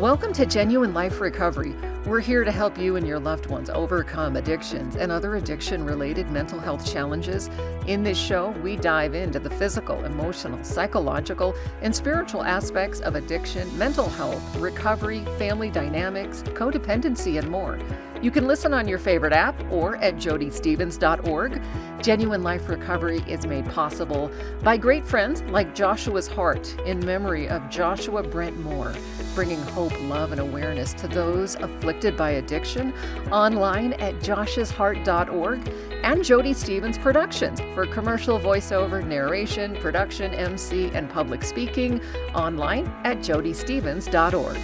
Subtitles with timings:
[0.00, 1.74] Welcome to Genuine Life Recovery.
[2.06, 6.30] We're here to help you and your loved ones overcome addictions and other addiction related
[6.30, 7.50] mental health challenges.
[7.86, 13.76] In this show, we dive into the physical, emotional, psychological, and spiritual aspects of addiction,
[13.76, 17.78] mental health, recovery, family dynamics, codependency, and more.
[18.22, 21.60] You can listen on your favorite app or at jodystevens.org.
[22.02, 24.30] Genuine Life Recovery is made possible
[24.62, 28.94] by great friends like Joshua's Heart in memory of Joshua Brent Moore,
[29.34, 32.94] bringing hope, love, and awareness to those afflicted by addiction
[33.30, 35.72] online at joshsheart.org
[36.02, 42.00] and Jody Stevens Productions for commercial voiceover, narration, production, MC, and public speaking
[42.34, 44.56] online at jodystevens.org.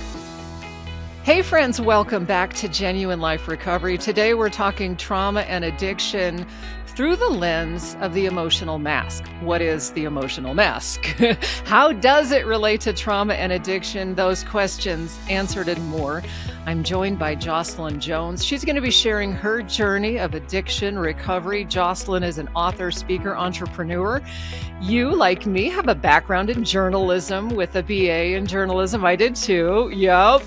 [1.27, 3.99] Hey, friends, welcome back to Genuine Life Recovery.
[3.99, 6.47] Today we're talking trauma and addiction
[6.97, 9.27] through the lens of the emotional mask.
[9.43, 11.05] What is the emotional mask?
[11.67, 14.15] How does it relate to trauma and addiction?
[14.15, 16.23] Those questions answered and more.
[16.65, 18.43] I'm joined by Jocelyn Jones.
[18.43, 21.67] She's going to be sharing her journey of addiction recovery.
[21.67, 24.23] Jocelyn is an author, speaker, entrepreneur.
[24.81, 29.05] You, like me, have a background in journalism with a BA in journalism.
[29.05, 29.93] I did too.
[29.95, 30.43] Yep.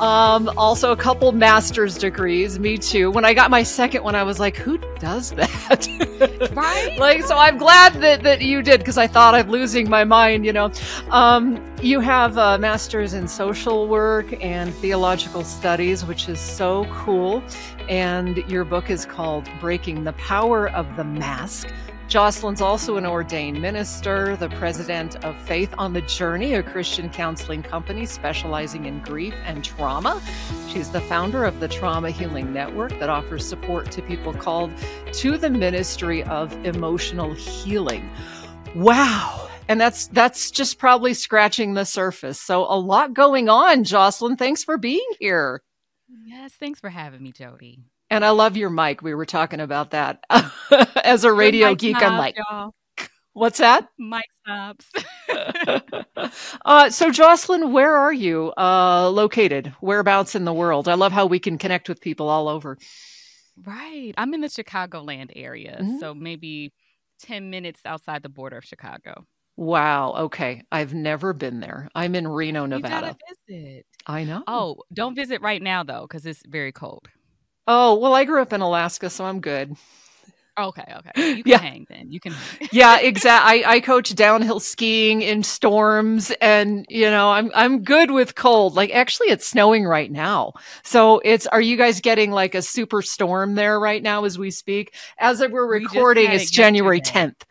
[0.00, 2.58] Um, also a couple master's degrees.
[2.58, 3.10] Me too.
[3.10, 6.50] When I got my second one, I was like, who does that?
[6.54, 6.98] right?
[6.98, 10.44] like, so I'm glad that, that you did because I thought I'm losing my mind,
[10.44, 10.70] you know.
[11.10, 17.42] Um, you have a master's in social work and theological studies, which is so cool.
[17.88, 21.68] And your book is called Breaking the Power of the Mask
[22.08, 27.62] Jocelyn's also an ordained minister, the president of Faith on the Journey, a Christian counseling
[27.62, 30.22] company specializing in grief and trauma.
[30.68, 34.72] She's the founder of the Trauma Healing Network that offers support to people called
[35.12, 38.08] to the ministry of emotional healing.
[38.74, 39.50] Wow.
[39.68, 42.40] And that's that's just probably scratching the surface.
[42.40, 44.36] So a lot going on, Jocelyn.
[44.36, 45.62] Thanks for being here.
[46.24, 47.80] Yes, thanks for having me, Jody.
[48.10, 49.02] And I love your mic.
[49.02, 50.24] We were talking about that
[51.04, 52.00] as a radio geek.
[52.02, 52.74] I'm like, y'all.
[53.34, 53.88] what's that?
[53.98, 54.90] Mic stops.
[56.64, 59.74] uh, so, Jocelyn, where are you uh, located?
[59.80, 60.88] Whereabouts in the world?
[60.88, 62.78] I love how we can connect with people all over.
[63.64, 64.14] Right.
[64.16, 65.78] I'm in the Chicagoland area.
[65.80, 65.98] Mm-hmm.
[65.98, 66.72] So, maybe
[67.20, 69.26] 10 minutes outside the border of Chicago.
[69.56, 70.12] Wow.
[70.12, 70.62] Okay.
[70.70, 71.88] I've never been there.
[71.94, 73.16] I'm in Reno, Nevada.
[73.48, 73.86] visit.
[74.06, 74.44] I know.
[74.46, 77.08] Oh, don't visit right now though, because it's very cold.
[77.70, 79.76] Oh, well, I grew up in Alaska, so I'm good.
[80.58, 81.10] Okay, okay.
[81.36, 81.58] You can yeah.
[81.58, 82.10] hang then.
[82.10, 82.34] You can
[82.72, 83.64] yeah, exactly.
[83.64, 88.74] I, I coach downhill skiing in storms and you know, I'm I'm good with cold.
[88.74, 90.54] Like actually it's snowing right now.
[90.82, 94.50] So it's are you guys getting like a super storm there right now as we
[94.50, 94.94] speak?
[95.18, 97.42] As we're recording, we it's January 10th.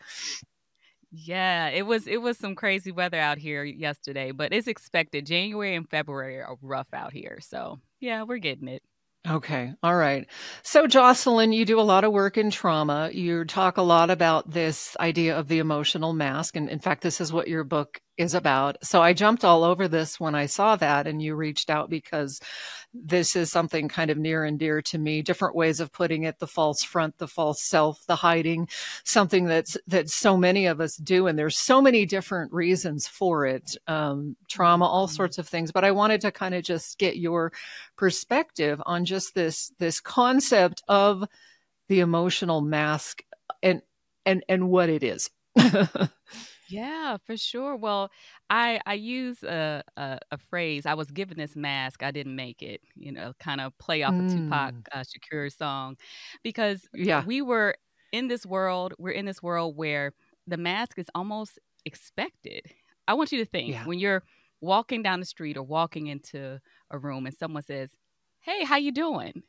[1.10, 5.24] Yeah, it was it was some crazy weather out here yesterday, but it's expected.
[5.24, 7.38] January and February are rough out here.
[7.40, 8.82] So yeah, we're getting it.
[9.28, 9.74] Okay.
[9.82, 10.26] All right.
[10.62, 13.10] So, Jocelyn, you do a lot of work in trauma.
[13.12, 16.56] You talk a lot about this idea of the emotional mask.
[16.56, 18.76] And in fact, this is what your book is about.
[18.84, 22.40] So I jumped all over this when I saw that and you reached out because
[22.92, 25.22] this is something kind of near and dear to me.
[25.22, 28.68] Different ways of putting it, the false front, the false self, the hiding,
[29.04, 31.28] something that's, that so many of us do.
[31.28, 33.76] And there's so many different reasons for it.
[33.86, 35.14] Um, trauma, all mm-hmm.
[35.14, 35.70] sorts of things.
[35.70, 37.52] But I wanted to kind of just get your
[37.96, 41.24] perspective on just this, this concept of
[41.88, 43.22] the emotional mask
[43.62, 43.80] and,
[44.26, 45.30] and, and what it is.
[46.68, 47.76] Yeah, for sure.
[47.76, 48.10] Well,
[48.50, 50.86] I I use a, a a phrase.
[50.86, 52.02] I was given this mask.
[52.02, 52.82] I didn't make it.
[52.94, 54.84] You know, kind of play off a Tupac mm.
[54.92, 55.96] uh, Shakur song,
[56.42, 57.24] because Yeah.
[57.24, 57.76] we were
[58.12, 58.94] in this world.
[58.98, 60.12] We're in this world where
[60.46, 62.62] the mask is almost expected.
[63.08, 63.84] I want you to think Yeah.
[63.84, 64.22] when you're
[64.60, 67.96] walking down the street or walking into a room and someone says,
[68.40, 69.42] "Hey, how you doing?"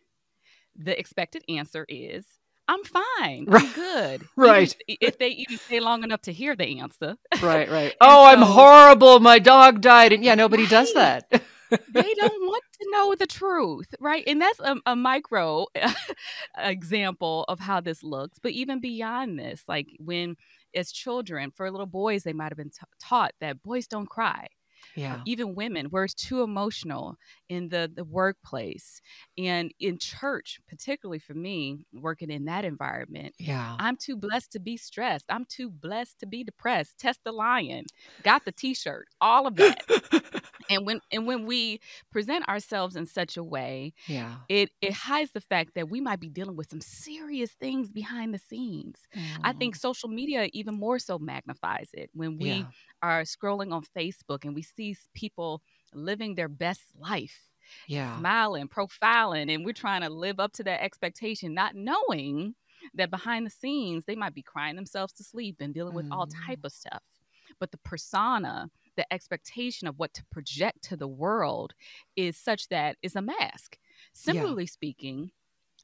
[0.75, 2.38] The expected answer is
[2.69, 3.45] I'm fine.
[3.47, 3.63] Right.
[3.63, 4.27] I'm good.
[4.35, 4.75] Right.
[4.87, 7.15] Even if they even stay long enough to hear the answer.
[7.41, 7.95] Right, right.
[8.01, 9.19] oh, so, I'm horrible.
[9.19, 10.13] My dog died.
[10.13, 10.69] And yeah, nobody right.
[10.69, 11.25] does that.
[11.31, 14.23] they don't want to know the truth, right?
[14.27, 15.65] And that's a, a micro
[16.57, 18.37] example of how this looks.
[18.39, 20.35] But even beyond this, like when
[20.75, 24.47] as children, for little boys, they might have been taught that boys don't cry
[24.95, 25.21] yeah.
[25.25, 27.17] even women we're too emotional
[27.49, 29.01] in the the workplace
[29.37, 33.75] and in church particularly for me working in that environment yeah.
[33.79, 35.25] I'm too blessed to be stressed.
[35.29, 36.97] I'm too blessed to be depressed.
[36.99, 37.85] Test the lion.
[38.23, 39.07] Got the t-shirt.
[39.21, 39.79] All of that.
[40.69, 41.79] And when and when we
[42.11, 44.35] present ourselves in such a way yeah.
[44.49, 48.33] it it hides the fact that we might be dealing with some serious things behind
[48.33, 49.07] the scenes.
[49.43, 49.79] I think Mm.
[49.79, 52.09] social media even more so magnifies it.
[52.13, 52.65] When we yeah.
[53.01, 55.61] are scrolling on facebook and we see people
[55.93, 57.49] living their best life
[57.87, 62.55] yeah smiling profiling and we're trying to live up to that expectation not knowing
[62.93, 66.25] that behind the scenes they might be crying themselves to sleep and dealing with all
[66.47, 66.65] type Mm.
[66.65, 67.03] of stuff
[67.59, 71.73] but the persona the expectation of what to project to the world
[72.15, 73.77] is such that it's a mask.
[73.79, 75.31] yeah Similarly speaking,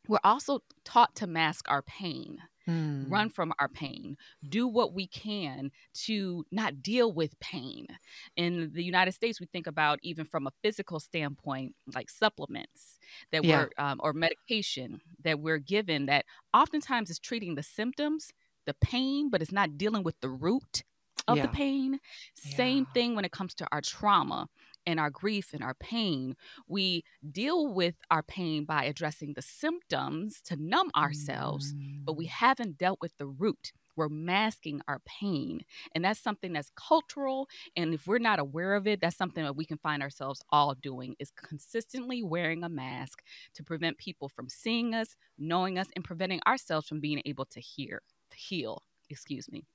[0.08, 3.12] we're also taught to mask our pain, Mm.
[3.12, 4.18] run from our pain,
[4.48, 5.72] do what we can
[6.06, 7.88] to not deal with pain.
[8.36, 12.98] In the United States, we think about even from a physical standpoint, like supplements
[13.32, 18.32] that yeah we're, um, or medication that we're given that oftentimes is treating the symptoms,
[18.66, 20.84] the pain, but it's not dealing with the root
[21.28, 22.00] of the yeah pain.
[22.36, 24.48] Same yeah thing when it comes to our trauma
[24.86, 26.36] and our grief and our pain.
[26.68, 31.74] We deal with our pain by addressing the symptoms to numb ourselves,
[32.06, 32.30] but we Mm.
[32.30, 33.72] haven't dealt with the root.
[33.96, 35.62] We're masking our pain.
[35.94, 37.48] And that's something that's cultural.
[37.76, 40.76] And if we're not aware of it, that's something that we can find ourselves all
[40.76, 43.22] doing is consistently wearing a mask
[43.54, 47.60] to prevent people from seeing us, knowing us, and preventing ourselves from being able to
[47.60, 48.02] hear,
[48.36, 48.84] heal.
[49.10, 49.66] Excuse me.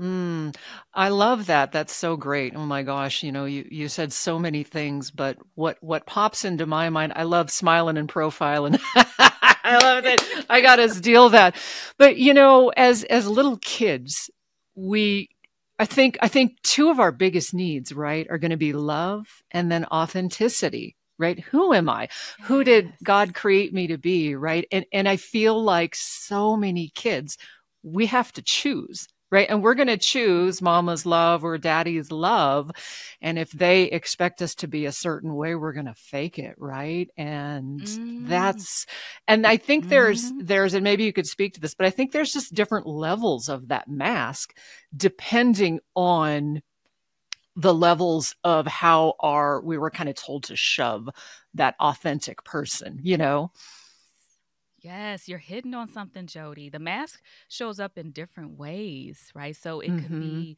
[0.00, 0.54] Mm,
[0.92, 1.72] I love that.
[1.72, 2.54] That's so great.
[2.54, 6.44] Oh my gosh, you know, you you said so many things, but what what pops
[6.44, 8.78] into my mind, I love smiling and profiling.
[8.94, 10.44] I love that.
[10.50, 11.56] I got to steal that.
[11.98, 14.28] But you know, as as little kids,
[14.74, 15.28] we
[15.78, 19.26] I think I think two of our biggest needs, right, are going to be love
[19.50, 20.94] and then authenticity.
[21.18, 21.40] Right?
[21.40, 22.08] Who am I?
[22.42, 24.66] Who did God create me to be, right?
[24.70, 27.38] And and I feel like so many kids
[27.82, 29.48] we have to choose right?
[29.50, 32.70] And we're going to choose mama's love or daddy's love.
[33.20, 36.54] And if they expect us to be a certain way, we're going to fake it,
[36.58, 37.08] right?
[37.16, 38.86] And Mm, that's,
[39.28, 40.46] and I think there's, mhm.
[40.46, 43.48] there's, and maybe you could speak to this, but I think there's just different levels
[43.48, 44.54] of that mask
[44.96, 46.62] depending on
[47.56, 51.08] the levels of how our, we were kind of told to shove
[51.54, 53.50] that authentic person, you know?
[54.86, 56.68] Yes, you're hitting on something, Jody.
[56.68, 59.56] The mask shows up in different ways, right?
[59.56, 60.56] So it could hmm be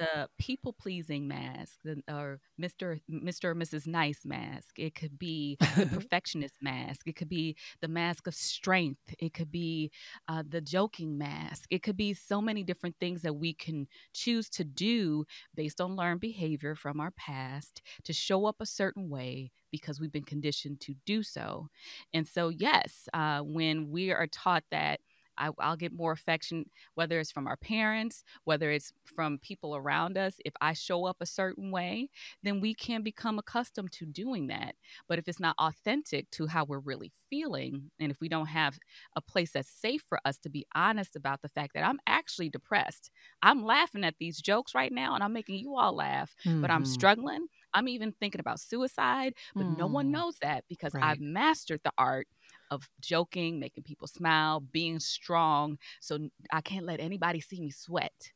[0.00, 3.00] the people pleasing mask, the, or Mr.
[3.10, 3.50] Mr.
[3.50, 3.86] or Mrs.
[3.86, 4.78] Nice mask.
[4.78, 7.06] It could be the perfectionist mask.
[7.06, 9.14] It could be the mask of strength.
[9.18, 9.92] It could be
[10.28, 11.66] uh, the joking mask.
[11.70, 15.24] It could be so many different things that we can choose to do
[15.54, 20.12] based on learned behavior from our past to show up a certain way because we've
[20.12, 21.68] been conditioned to do so.
[22.12, 25.00] And so, yes, uh, when we are taught that
[25.40, 30.18] I, I'll get more affection, whether it's from our parents, whether it's from people around
[30.18, 32.10] us, if I show up a certain way,
[32.42, 34.76] then we can become accustomed to doing that.
[35.08, 38.78] But if it's not authentic to how we're really feeling, and if we don't have
[39.16, 42.50] a place that's safe for us to be honest about the fact that I'm actually
[42.50, 43.10] depressed,
[43.42, 46.84] I'm laughing at these jokes right now and I'm making you all laugh, but I'm
[46.84, 47.46] hmm struggling.
[47.72, 51.00] I'm even thinking about suicide, but no one Mm, knows that because right.
[51.00, 52.26] I've mastered the art
[52.70, 55.78] of joking, making people smile, being strong.
[56.00, 58.32] So I can't let anybody see me sweat.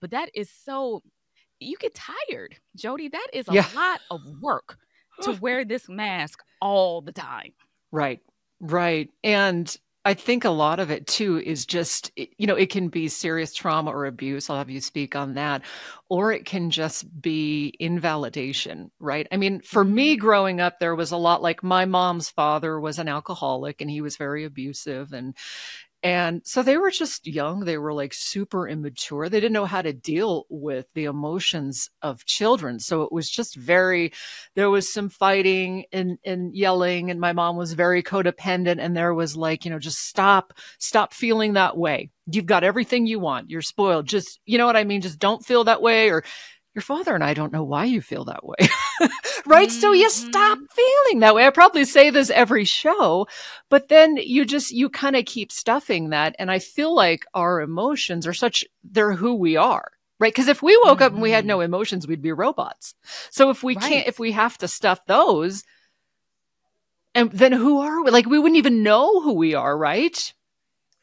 [0.00, 1.02] But that is so,
[1.60, 3.08] you get tired, Jody.
[3.08, 3.66] That is a Yeah.
[3.74, 4.78] lot of work
[5.22, 7.52] to wear this mask all the time.
[7.92, 8.20] Right,
[8.60, 9.10] right.
[9.24, 9.74] And
[10.08, 13.52] I think a lot of it too is just, you know, it can be serious
[13.52, 14.48] trauma or abuse.
[14.48, 15.60] I'll have you speak on that.
[16.08, 19.28] Or it can just be invalidation, right?
[19.30, 22.80] I mean, for me Mm, growing up, there was a lot like my mom's father
[22.80, 25.12] was an alcoholic and he was very abusive.
[25.12, 25.36] And
[26.02, 27.64] and so they were just young.
[27.64, 29.28] They were like super immature.
[29.28, 32.78] They didn't know how to deal with the emotions of children.
[32.78, 34.12] So it was just very,
[34.54, 37.10] there was some fighting and, and yelling.
[37.10, 38.78] And my mom was very codependent.
[38.78, 42.10] And there was like, you know, just stop, stop feeling that way.
[42.30, 43.50] You've got everything you want.
[43.50, 44.06] You're spoiled.
[44.06, 45.00] Just, you know what I mean?
[45.00, 46.10] Just don't feel that way.
[46.10, 46.22] Or
[46.78, 48.56] your father and I don't know why you feel that way.
[49.46, 49.70] right?
[49.70, 51.44] So you stop hmm feeling that way.
[51.46, 53.26] I probably say this every show,
[53.68, 56.36] but then you just, you kind of keep stuffing that.
[56.38, 59.90] And I feel like our emotions are such, they're who we are.
[60.20, 60.32] Right.
[60.32, 62.94] Because if we woke up and we had hmm no emotions, we'd be robots.
[63.30, 65.64] So if we can't, if we have to stuff those,
[67.14, 68.10] and then who are we?
[68.10, 70.32] Like we wouldn't even know who we are, right?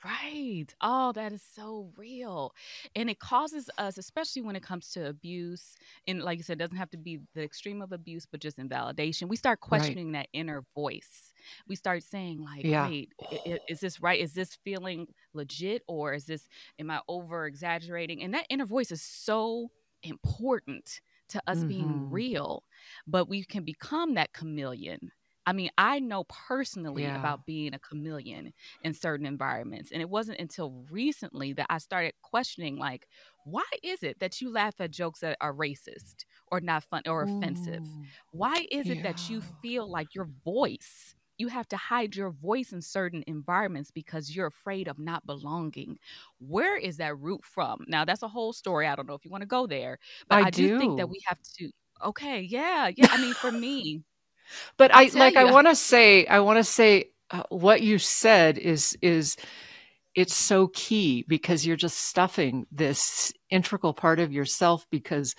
[0.06, 0.68] Right.
[0.82, 2.54] Oh, that is so real.
[2.96, 5.76] And it causes us, especially when it comes to abuse,
[6.08, 8.60] and like you said, it doesn't have to be the extreme of abuse, but just
[8.60, 9.28] invalidation.
[9.28, 9.68] We start Right.
[9.70, 11.34] questioning that inner voice.
[11.68, 12.88] We start saying, like, Yeah.
[12.88, 14.20] wait, i- i- is this right?
[14.20, 15.82] Is this feeling legit?
[15.88, 16.48] Or is this,
[16.78, 18.22] am I over exaggerating?
[18.22, 19.72] And that inner voice is so
[20.04, 21.68] important to us mm-hmm.
[21.68, 22.64] being real.
[23.08, 25.12] But we can become that chameleon.
[25.46, 27.20] I mean, I know personally yeah.
[27.20, 29.92] about being a chameleon in certain environments.
[29.92, 33.08] And it wasn't until recently that I started questioning, like,
[33.44, 37.24] why is it that you laugh at jokes that are racist or not fun or
[37.24, 37.88] offensive?
[38.32, 39.04] Why is it yeah.
[39.04, 43.92] that you feel like your voice you have to hide your voice in certain environments
[43.92, 45.98] because you're afraid of not belonging.
[46.40, 47.84] Where is that root from?
[47.88, 48.88] Now, that's a whole story.
[48.88, 50.00] I don't know if you want to go there,
[50.30, 50.70] but I, I do.
[50.70, 51.72] do think that we have to.
[52.04, 53.08] Okay, yeah, yeah.
[53.10, 54.04] I mean, for me,
[54.78, 55.36] but I like.
[55.36, 55.42] You.
[55.42, 56.26] I want to say.
[56.26, 59.38] I want to say uh, what you said is is
[60.16, 65.36] it's so key because you're just stuffing this integral part of yourself because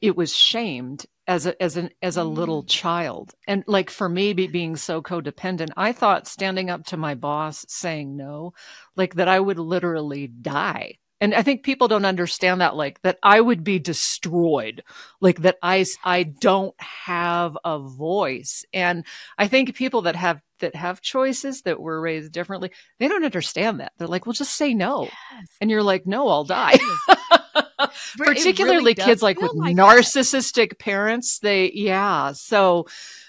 [0.00, 2.68] it was shamed as a as an as a little mm.
[2.68, 7.14] child and like for me be, being so codependent i thought standing up to my
[7.14, 8.52] boss saying no
[8.96, 13.18] like that i would literally die and i think people don't understand that like that
[13.22, 14.82] i would be destroyed
[15.20, 18.64] like that i i don't have a voice.
[18.74, 19.06] And
[19.38, 23.80] i think people that have that have choices that were raised differently they don't understand
[23.80, 23.92] that.
[23.98, 25.04] They're like well just say no.
[25.04, 25.46] Yes.
[25.60, 26.78] and you're like no i'll die.
[28.16, 30.78] Particularly really kids like with like narcissistic that.
[30.78, 32.32] parents they yeah.
[32.32, 32.86] So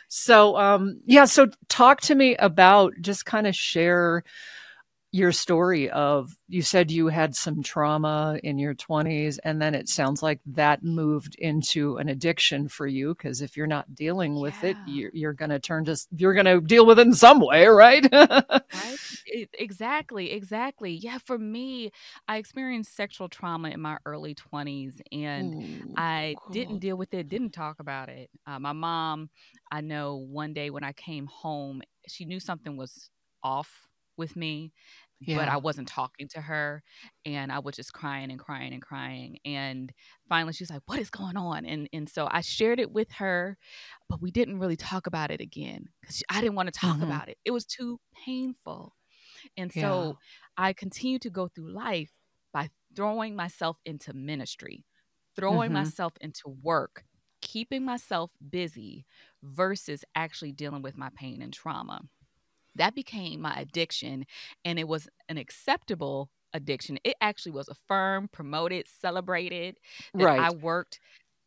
[0.08, 4.24] so um yeah so talk to me about just kind of share
[5.14, 9.88] your story of you said you had some trauma in your 20s and then it
[9.88, 14.56] sounds like that moved into an addiction for you because if you're not dealing with
[14.64, 14.72] yeah.
[14.72, 17.40] it you're, you're going to turn to you're going to deal with it in some
[17.40, 18.98] way right right
[19.54, 21.92] exactly exactly yeah for me
[22.28, 26.54] i experienced sexual trauma in my early 20s and Ooh, i cool.
[26.54, 29.30] didn't deal with it didn't talk about it uh, my mom
[29.72, 33.12] i know one day when i came home she knew something was
[33.44, 34.72] off with me
[35.28, 35.38] yeah.
[35.38, 36.84] but I wasn't talking to her
[37.26, 39.92] and I was just crying and crying and crying and
[40.28, 43.58] finally she's like what is going on and and so I shared it with her
[44.10, 47.04] but we didn't really talk about it again cuz I didn't want to talk mm-hmm.
[47.04, 48.96] about it it was too painful
[49.58, 50.18] and so.
[50.56, 52.12] I continued to go through life
[52.54, 54.86] by throwing myself into ministry
[55.36, 55.80] throwing mm-hmm.
[55.80, 57.04] myself into work
[57.42, 59.06] keeping myself busy
[59.42, 62.02] versus actually dealing with my pain and trauma
[62.76, 64.26] that became my addiction
[64.66, 66.98] and it was an acceptable addiction.
[67.04, 69.78] It actually was affirmed promoted celebrated
[70.14, 71.00] right i worked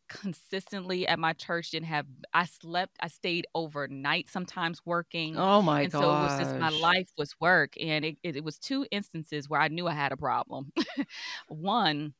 [0.09, 5.85] consistently at my church didn't have i slept i stayed overnight sometimes working oh my
[5.85, 8.57] god And so it was just my life was work and it, it, it was
[8.57, 10.71] two instances where i knew i had a problem.
[11.49, 12.13] One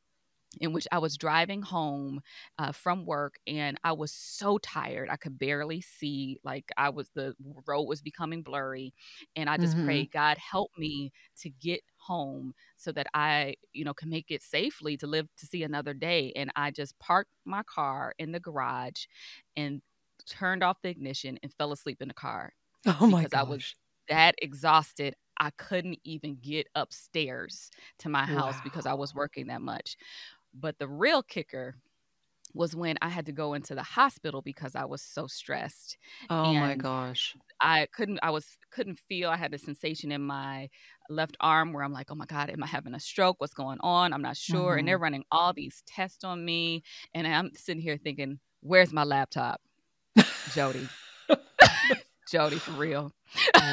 [0.60, 2.20] in which I was driving home
[2.58, 5.08] uh, from work and I was so tired.
[5.10, 7.34] I could barely see, like, I was the
[7.66, 8.94] road was becoming blurry.
[9.36, 9.84] And I just mm-hmm.
[9.84, 14.42] prayed, God, help me to get home so that I, you know, can make it
[14.42, 16.32] safely to live to see another day.
[16.34, 19.04] And I just parked my car in the garage
[19.56, 19.82] and
[20.26, 22.52] turned off the ignition and fell asleep in the car.
[22.86, 23.40] Oh my because gosh.
[23.40, 23.74] I was
[24.08, 25.14] that exhausted.
[25.40, 28.60] I couldn't even get upstairs to my house wow.
[28.64, 29.96] because I was working that much.
[30.58, 31.76] But the real kicker
[32.54, 35.98] was when I had to go into the hospital because I was so stressed.
[36.30, 37.36] Oh and my gosh.
[37.60, 40.68] I couldn't I was couldn't feel I had a sensation in my
[41.10, 43.36] left arm where I'm like, "Oh my god, am I having a stroke?
[43.38, 44.12] What's going on?
[44.12, 44.78] I'm not sure." Mm-hmm.
[44.78, 45.02] And they're mm-hmm.
[45.02, 46.82] running all these tests on me
[47.14, 49.60] and I'm sitting here thinking, "Where's my laptop?"
[50.54, 50.88] Jody.
[52.30, 53.12] Jody for real.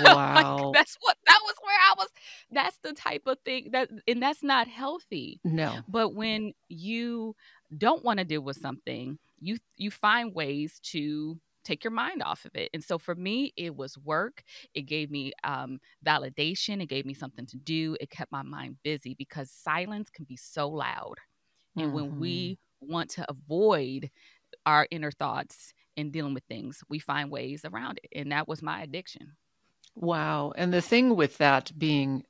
[0.04, 0.58] Wow.
[0.58, 2.10] like, that's what that was where I was.
[2.52, 5.40] That's the type of thing that, and that's not healthy.
[5.44, 5.80] No.
[5.88, 7.36] But when you
[7.76, 12.46] don't want to deal with something, you you find ways to take your mind off
[12.46, 12.70] of it.
[12.74, 14.44] And so for me, it was work.
[14.74, 16.82] It gave me um, validation.
[16.82, 17.98] It gave me something to do.
[18.00, 21.16] It kept my mind busy because silence can be so loud.
[21.76, 21.96] And mm-hmm.
[21.96, 24.12] when we want to avoid
[24.66, 28.18] our inner thoughts in dealing with things, we find ways around it.
[28.18, 29.36] And that was my addiction.
[29.96, 30.54] Wow.
[30.56, 32.26] And the thing with that being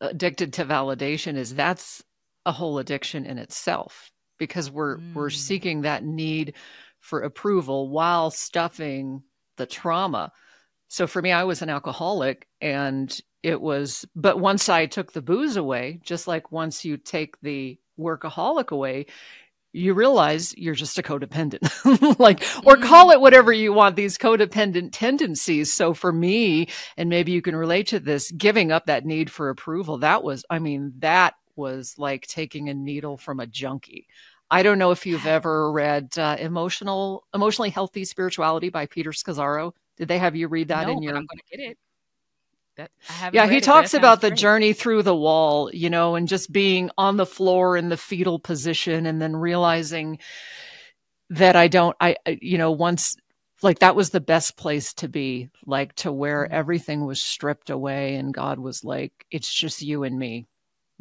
[0.00, 2.02] addicted to validation is that's
[2.44, 5.14] a whole addiction in itself because we're mm.
[5.14, 6.54] we're seeking that need
[6.98, 9.22] for approval while stuffing
[9.56, 10.32] the trauma.
[10.88, 15.22] So for me I was an alcoholic and it was but once I took the
[15.22, 19.06] booze away, just like once you take the workaholic away,
[19.72, 21.60] you realize you're just a codependent.
[22.18, 25.72] Like or call it whatever you want these codependent tendencies.
[25.72, 29.48] So for me and maybe you can relate to this giving up that need for
[29.48, 34.06] approval that was i mean that was like taking a needle from a junkie.
[34.50, 39.72] I don't know if you've ever read uh, emotional emotionally healthy spirituality by peter scazzero
[39.96, 41.78] did they have you read that no, in your i'm gonna get it
[42.76, 42.90] that
[43.32, 44.38] yeah, he talks about the great.
[44.38, 48.38] journey through the wall, you know, and just being on the floor in the fetal
[48.38, 50.18] position and then realizing
[51.30, 53.16] that I don't I you know once
[53.62, 56.54] like that was the best place to be like to where mm-hmm.
[56.54, 60.46] everything was stripped away and God was like it's just you and me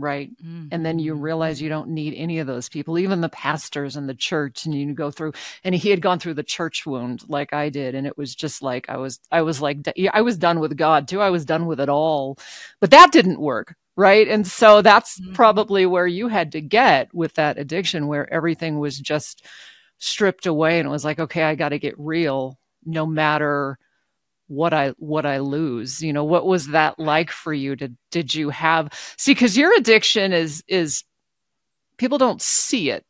[0.02, 0.68] right mm-hmm.
[0.72, 1.22] and then you mm-hmm.
[1.22, 4.76] realize you don't need any of those people even the pastors and the church and
[4.76, 5.32] you go through
[5.64, 8.62] and he had gone through the church wound like i did and it was just
[8.62, 9.78] like i was i was like
[10.14, 12.38] i was done with god too i was done with it all
[12.80, 15.34] but that didn't work right and so that's mm-hmm.
[15.34, 19.46] probably where you had to get with that addiction where everything was just
[19.98, 23.78] stripped away and it was like okay i got to get real no matter
[24.52, 26.02] what I what I lose.
[26.02, 27.76] You know, what was that like for you?
[27.76, 31.04] Did did you have see because your addiction is is
[31.98, 33.06] people don't see it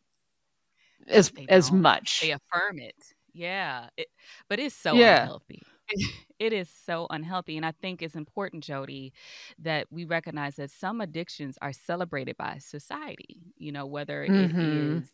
[1.07, 2.21] as as much.
[2.21, 2.95] They affirm it.
[3.33, 3.87] Yeah.
[3.97, 4.07] It,
[4.49, 5.21] but it's so yeah.
[5.21, 5.61] unhealthy.
[6.39, 7.55] It is so unhealthy.
[7.55, 9.13] And I think it's important, Jody,
[9.59, 14.59] that we recognize that some addictions are celebrated by society, you know, whether mm-hmm.
[14.59, 15.09] it is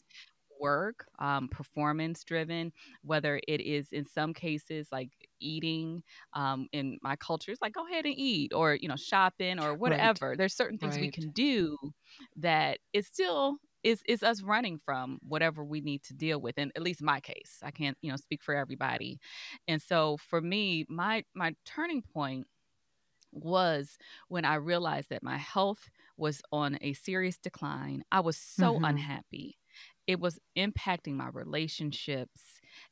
[0.60, 2.72] work, um, performance driven,
[3.04, 5.10] whether it is in some cases like
[5.40, 9.60] eating um, in my culture, it's like go ahead and eat or, you know, shopping
[9.60, 10.30] or whatever.
[10.30, 10.38] Right.
[10.38, 11.02] There's certain things right.
[11.02, 11.78] we can do
[12.38, 16.72] that is still is is us running from whatever we need to deal with and
[16.76, 19.20] at least my case i can't you know speak for everybody
[19.68, 22.48] and so for me my my turning point
[23.32, 23.98] was
[24.30, 28.86] when i realized that my health was on a serious decline i was so mm-hmm.
[28.86, 29.58] unhappy
[30.08, 32.42] it was impacting my relationships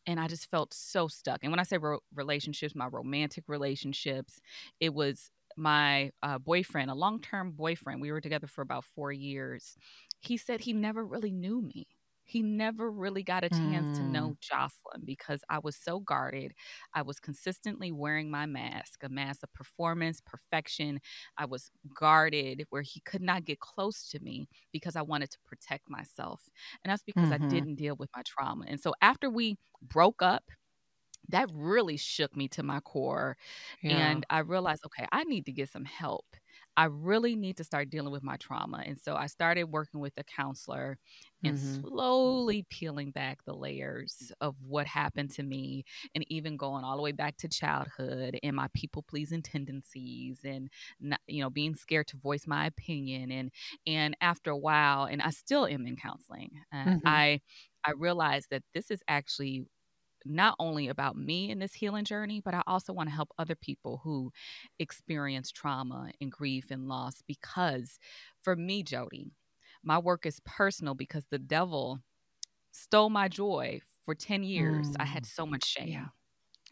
[0.05, 1.39] and i just felt so stuck.
[1.43, 4.39] And when i say ro- relationships my romantic relationships
[4.79, 8.01] it was my uh, boyfriend a long-term boyfriend.
[8.01, 9.77] We were together for about four years.
[10.19, 11.87] He said he never really knew me
[12.25, 13.95] he never really got a chance mm.
[13.95, 14.39] to know mm.
[14.41, 16.53] Jocelyn because I was so guarded.
[16.93, 20.99] I was consistently wearing my mask, a mask of performance, perfection.
[21.37, 25.37] I was guarded where he could not get close to me because I wanted to
[25.45, 26.49] protect myself.
[26.83, 27.45] And that's because mm-hmm.
[27.45, 28.65] I didn't deal with my trauma.
[28.67, 30.43] And so after we broke up,
[31.29, 33.37] that really shook me to my core.
[33.81, 33.97] Yeah.
[33.97, 36.25] And I realized, okay, I need to get some help.
[36.77, 38.83] I really need to start dealing with my trauma.
[38.85, 40.97] And so I started working with a counselor
[41.43, 41.81] and mm-hmm.
[41.81, 47.03] slowly peeling back the layers of what happened to me and even going all the
[47.03, 50.69] way back to childhood and my people pleasing tendencies and
[50.99, 53.51] not, you know being scared to voice my opinion and
[53.85, 56.97] and after a while and I still am in counseling uh, mm-hmm.
[57.07, 57.41] I
[57.85, 59.65] I realized that this is actually
[60.25, 63.55] not only about me in this healing journey, but I also want to help other
[63.55, 64.31] people who
[64.79, 67.21] experience trauma and grief and loss.
[67.27, 67.99] Because
[68.41, 69.31] for me, Jody,
[69.83, 71.99] my work is personal because the devil
[72.71, 74.89] stole my joy for 10 years.
[74.89, 74.95] Mm.
[74.99, 75.33] I had mm.
[75.33, 75.87] so much shame.
[75.89, 76.05] Yeah.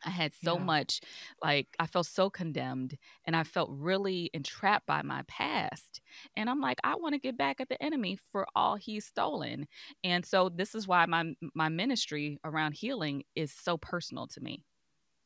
[0.05, 0.59] I had so yeah.
[0.59, 1.01] much,
[1.41, 6.01] like, I felt so condemned and I felt really entrapped by my past.
[6.35, 9.67] And I'm like, I want to get back at the enemy for all he's stolen.
[10.03, 14.63] And so this is why my my ministry around healing is so personal to me.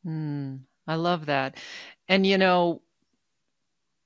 [0.06, 1.58] Mm, I love that.
[2.08, 2.82] And you know,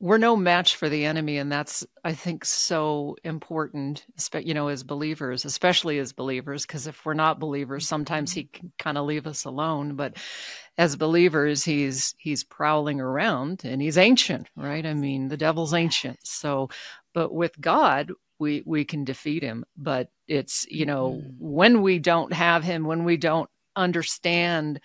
[0.02, 4.06] we're no match for the enemy and that's i think so important
[4.42, 8.72] you know as believers especially as believers because if we're not believers sometimes he can
[8.80, 10.18] kind of leave us alone but
[10.78, 16.18] as believers he's he's prowling around and he's ancient right i mean the devil's ancient
[16.24, 16.68] so
[17.14, 21.36] but with god we we can defeat him but it's you know mm.
[21.38, 24.80] when we don't have him when we don't understand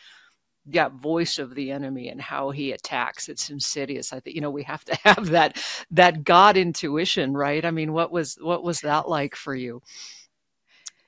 [0.69, 4.13] that voice of the enemy and how he attacks it's insidious.
[4.13, 7.65] I think you know we have to have that that god intuition right?
[7.65, 9.83] I mean what was what was that like for you?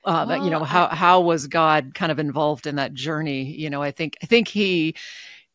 [0.05, 3.43] Uh, well, you know how how was god kind of involved in that journey?
[3.43, 4.95] You know i think i think he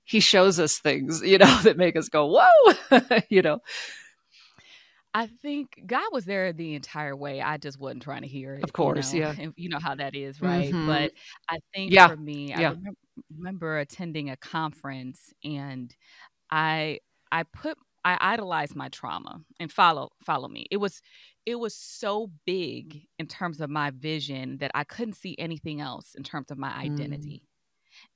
[0.04, 3.60] he shows us things you know that make us go whoa you know
[5.16, 7.40] I think God was there the entire way.
[7.40, 8.64] I just wasn't trying to hear it.
[8.64, 9.28] Of course, you know?
[9.28, 9.42] yeah.
[9.44, 10.72] And you know how that is, right?
[10.72, 10.88] Mm-hmm.
[10.88, 11.12] But
[11.48, 12.08] I think yeah.
[12.08, 12.70] for me, yeah.
[12.70, 12.98] I remember,
[13.36, 15.94] remember attending a conference and
[16.50, 16.98] I
[17.30, 20.66] I put I idolized my trauma and follow follow me.
[20.72, 21.00] It was
[21.46, 26.14] it was so big in terms of my vision that I couldn't see anything else
[26.16, 26.92] in terms of my mm.
[26.92, 27.42] identity.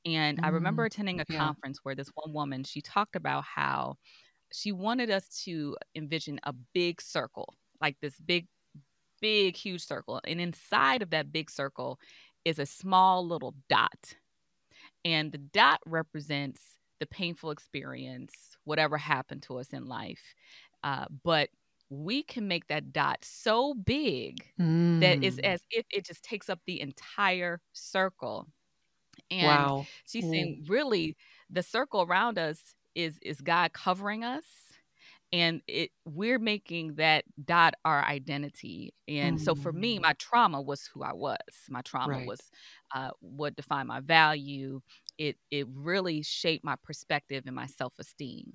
[0.07, 0.17] Mm.
[0.17, 0.45] And mm.
[0.45, 0.87] I remember mm.
[0.87, 1.39] attending a yeah.
[1.39, 3.97] conference where this one woman she talked about how
[4.53, 8.47] she wanted us to envision a big circle, like this big,
[9.21, 10.21] big, huge circle.
[10.27, 11.99] And inside of that big circle
[12.45, 14.15] is a small little dot.
[15.05, 16.61] And the dot represents
[17.01, 18.33] the painful experience,
[18.65, 20.35] whatever happened to us in life.
[20.83, 21.51] Uh, but
[21.91, 25.01] we can make that dot so big mm.
[25.01, 28.47] that it's as if it just takes up the entire circle.
[29.31, 29.87] And wow.
[30.07, 31.17] she's saying, really,
[31.51, 34.45] the circle around us is is God covering us
[35.33, 39.41] and it we're making that dot our identity and mm.
[39.41, 40.03] so for me mm.
[40.03, 41.37] my trauma was who i was
[41.69, 42.27] my trauma right.
[42.27, 42.41] was
[42.95, 44.81] uh, what defined my value
[45.19, 48.53] it it really shaped my perspective and my self-esteem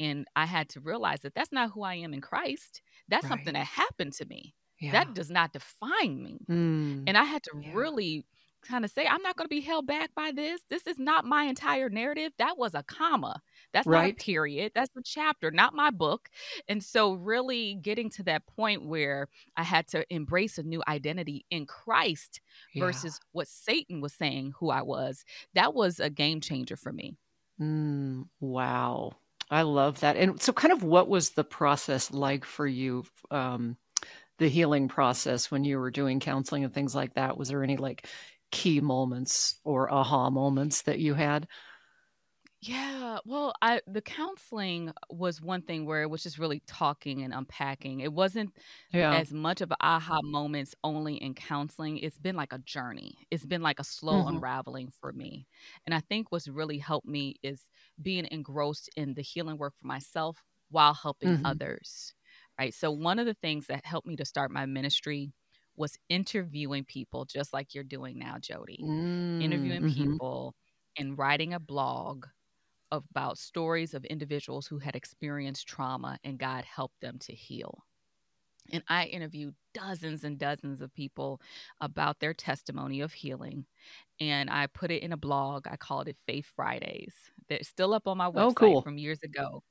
[0.00, 3.30] and i had to realize that that's not who i am in christ that's right.
[3.30, 4.92] something that happened to me yeah.
[4.92, 7.04] that does not define me mm.
[7.06, 7.70] and i had to yeah.
[7.72, 8.24] really
[8.60, 10.60] kind of say, I'm not going to be held back by this.
[10.68, 12.32] This is not my entire narrative.
[12.38, 13.42] That was a comma.
[13.72, 14.02] That's right.
[14.02, 14.72] not a period.
[14.74, 16.28] That's a chapter, not my book.
[16.68, 21.44] And so, really getting to that point where I had to embrace a new identity
[21.50, 22.40] in Christ
[22.74, 22.84] yeah.
[22.84, 27.16] versus what Satan was saying who I was, that was a game changer for me.
[27.60, 29.12] Mm, wow.
[29.50, 30.16] I love that.
[30.16, 33.04] And so, kind of what was the process like for you?
[33.30, 33.76] Um,
[34.38, 37.76] the healing process when you were doing counseling and things like that was there any
[37.76, 38.06] like
[38.50, 41.48] key moments or aha moments that you had?
[42.62, 47.32] Yeah, well, I the counseling was one thing where it was just really talking and
[47.32, 48.00] unpacking.
[48.00, 48.54] It wasn't
[48.92, 49.22] Yeah.
[49.22, 51.96] as much of aha moments only in counseling.
[51.98, 53.26] It's been like a journey.
[53.30, 55.48] It's been like a slow hmm unraveling for me.
[55.86, 59.86] And I think what's really helped me is being engrossed in the healing work for
[59.86, 62.14] myself while helping hmm others.
[62.58, 62.74] Right.
[62.74, 65.32] So one of the things that helped me to start my ministry
[65.80, 68.78] was interviewing people just like you're doing now, Jody.
[68.84, 70.12] Mm, interviewing mm-hmm.
[70.12, 70.54] people
[70.98, 72.26] and writing a blog
[72.92, 77.82] about stories of individuals who had experienced trauma and God helped them to heal.
[78.72, 81.40] And I interviewed dozens and dozens of people
[81.80, 83.64] about their testimony of healing.
[84.20, 85.66] And I put it in a blog.
[85.66, 87.14] I called it Faith Fridays.
[87.48, 88.82] They're still up on my oh, website oh, cool.
[88.82, 89.62] from years ago.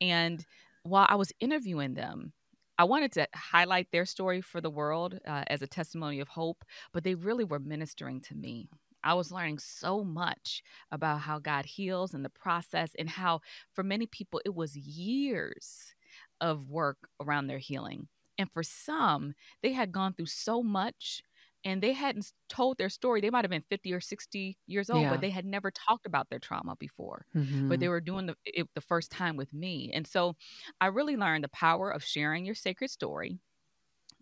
[0.00, 0.44] And
[0.82, 2.32] while I was interviewing them,
[2.78, 6.64] I wanted to highlight their story for the world uh, as a testimony of hope,
[6.92, 8.68] but they really were ministering to me.
[9.02, 13.40] I was learning so much about how God heals and the process, and how
[13.72, 15.94] for many people it was years
[16.40, 18.08] of work around their healing.
[18.38, 21.22] And for some, they had gone through so much
[21.66, 23.20] and they hadn't told their story.
[23.20, 25.10] They might have been 50 or 60 years old, yeah.
[25.10, 27.26] but they had never talked about their trauma before.
[27.34, 27.68] Mm-hmm.
[27.68, 27.90] But they mm-hmm.
[27.90, 29.90] were doing the, it the first time with me.
[29.92, 30.36] And so
[30.80, 33.40] I really learned the power of sharing your sacred story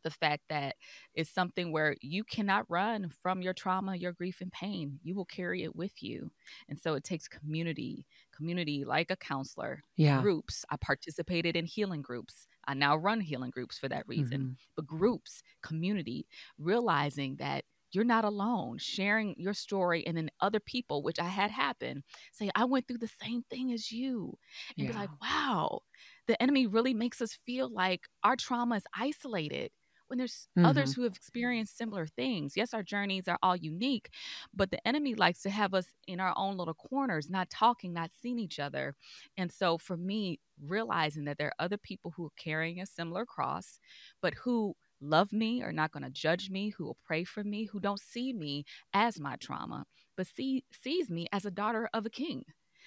[0.05, 0.77] the fact that
[1.15, 5.01] it's something where you cannot run from your trauma, your grief, and pain.
[5.03, 6.31] You will carry it with you.
[6.69, 10.21] And so it takes community, community like a counselor, yeah.
[10.21, 10.65] groups.
[10.71, 12.47] I participated in healing groups.
[12.67, 14.41] I now run healing groups for that reason.
[14.41, 14.53] Mm-hmm.
[14.77, 16.27] But groups, community,
[16.59, 21.51] realizing that you're not alone sharing your story and then other people which i had
[21.51, 24.37] happen say i went through the same thing as you
[24.77, 24.93] and yeah.
[24.93, 25.81] be like wow
[26.27, 29.71] the enemy really makes us feel like our trauma is isolated
[30.15, 30.65] when there's mm-hmm.
[30.65, 32.53] others who have experienced similar things.
[32.57, 34.11] Yes, our journeys are all unique,
[34.55, 38.13] but the enemy likes to have us in our own little corners, not talking, not
[38.23, 38.95] seeing each other.
[39.37, 43.27] And so for me, realizing that there are other people who are carrying a similar
[43.27, 43.81] cross,
[44.23, 47.65] but who love me, are not going to judge me, who will pray for me,
[47.65, 49.85] who don't see me as my trauma,
[50.17, 52.45] but see sees me as a daughter of a king.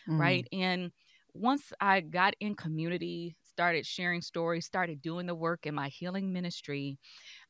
[0.07, 0.17] Mm.
[0.17, 0.47] Right.
[0.53, 0.91] And
[1.33, 6.31] once I got in community, started sharing stories, started doing the work in my healing
[6.31, 6.99] ministry.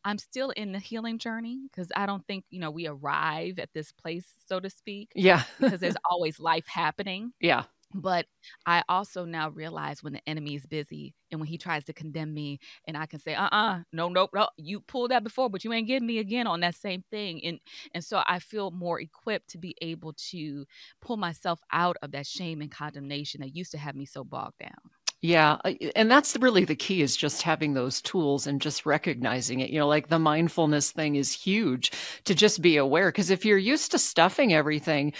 [0.05, 3.69] I'm still in the healing journey because I don't think, you know, we arrive at
[3.73, 5.11] this place, so to speak.
[5.15, 5.43] Yeah.
[5.59, 7.33] because there's always life happening.
[7.41, 7.65] Yeah.
[7.93, 8.25] But
[8.65, 12.33] I also now realize when the enemy is busy and when he tries to condemn
[12.33, 15.63] me, and I can say, uh uh no, nope, no, you pulled that before, but
[15.63, 17.43] you ain't getting me again on that same thing.
[17.45, 17.59] And
[17.93, 20.65] and so I feel more equipped to be able to
[21.01, 24.59] pull myself out of that shame and condemnation that used to have me so bogged
[24.59, 24.96] down.
[25.21, 29.61] Yeah, uh, and that's really the key is just having those tools and just recognizing
[29.61, 29.71] it.
[29.71, 31.91] You know, like the mindfulness thing is huge
[32.25, 35.13] to just be aware because if you're used to stuffing everything,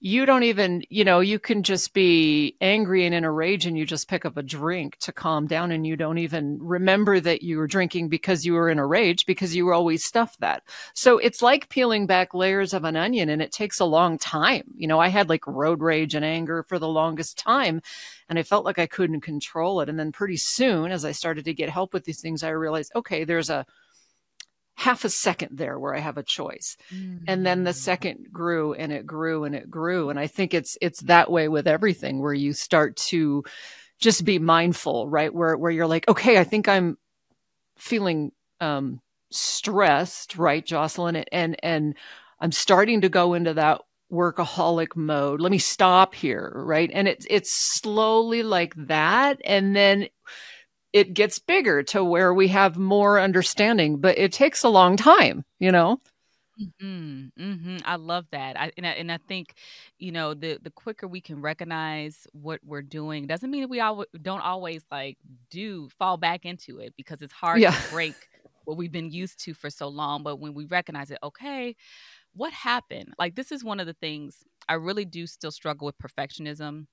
[0.00, 3.78] you don't even, you know, you can just be angry and in a rage and
[3.78, 7.42] you just pick up a drink to calm down and you don't even remember that
[7.42, 10.62] you were drinking because you were in a rage because you were always stuffed that.
[10.94, 14.64] So it's like peeling back layers of an onion and it takes a long time.
[14.76, 17.80] You know, I had like road rage and anger for the longest time
[18.28, 19.88] and I felt like I couldn't control it.
[19.88, 22.92] And then pretty soon, as I started to get help with these things, I realized,
[22.96, 23.66] okay, there's a,
[24.76, 26.76] half a second there where I have a choice.
[26.92, 27.24] Mm-hmm.
[27.28, 27.74] And then the mm.
[27.74, 30.10] second grew and it grew and it grew.
[30.10, 33.44] And I think it's it's that way with everything where you start to
[33.98, 35.32] just be mindful, right?
[35.32, 36.98] Where where you're like, okay, I think I'm
[37.78, 41.16] feeling um stressed, right, Jocelyn?
[41.16, 41.94] And and
[42.40, 43.80] I'm starting to go into that
[44.14, 45.40] workaholic mode.
[45.40, 46.90] Let me stop here, right?
[46.94, 49.40] And it's it's slowly like that.
[49.44, 50.08] And then
[50.92, 55.44] it gets bigger to where we have more understanding, but it takes a long time,
[55.60, 56.00] you know?
[56.80, 58.58] hmm hmm I love that.
[58.58, 59.54] I and, I and I think,
[59.98, 63.80] you know, the the quicker we can recognize what we're doing doesn't mean that we
[63.80, 65.18] all don't always like
[65.50, 67.74] do fall back into it because it's hard Yeah.
[67.74, 68.28] to break
[68.64, 70.22] what we've been used to for so long.
[70.22, 71.74] But when we recognize it, okay,
[72.34, 73.14] what happened?
[73.18, 76.86] Like this is one of the things I really do still struggle with perfectionism.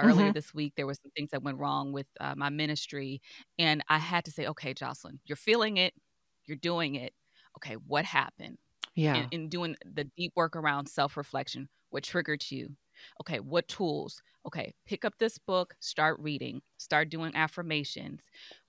[0.00, 3.20] Earlier hmm this week, there were some things that went wrong with uh, my ministry,
[3.58, 5.94] and I had to say, okay, Jocelyn, you're feeling it,
[6.46, 7.14] you're doing it.
[7.58, 8.58] Okay, what happened?
[9.12, 9.30] in, Yeah.
[9.30, 11.68] in doing the deep work around self reflection.
[11.90, 12.76] What triggered you?
[13.22, 14.22] Okay, what tools?
[14.46, 18.22] Okay, pick up this book, start reading, start doing affirmations.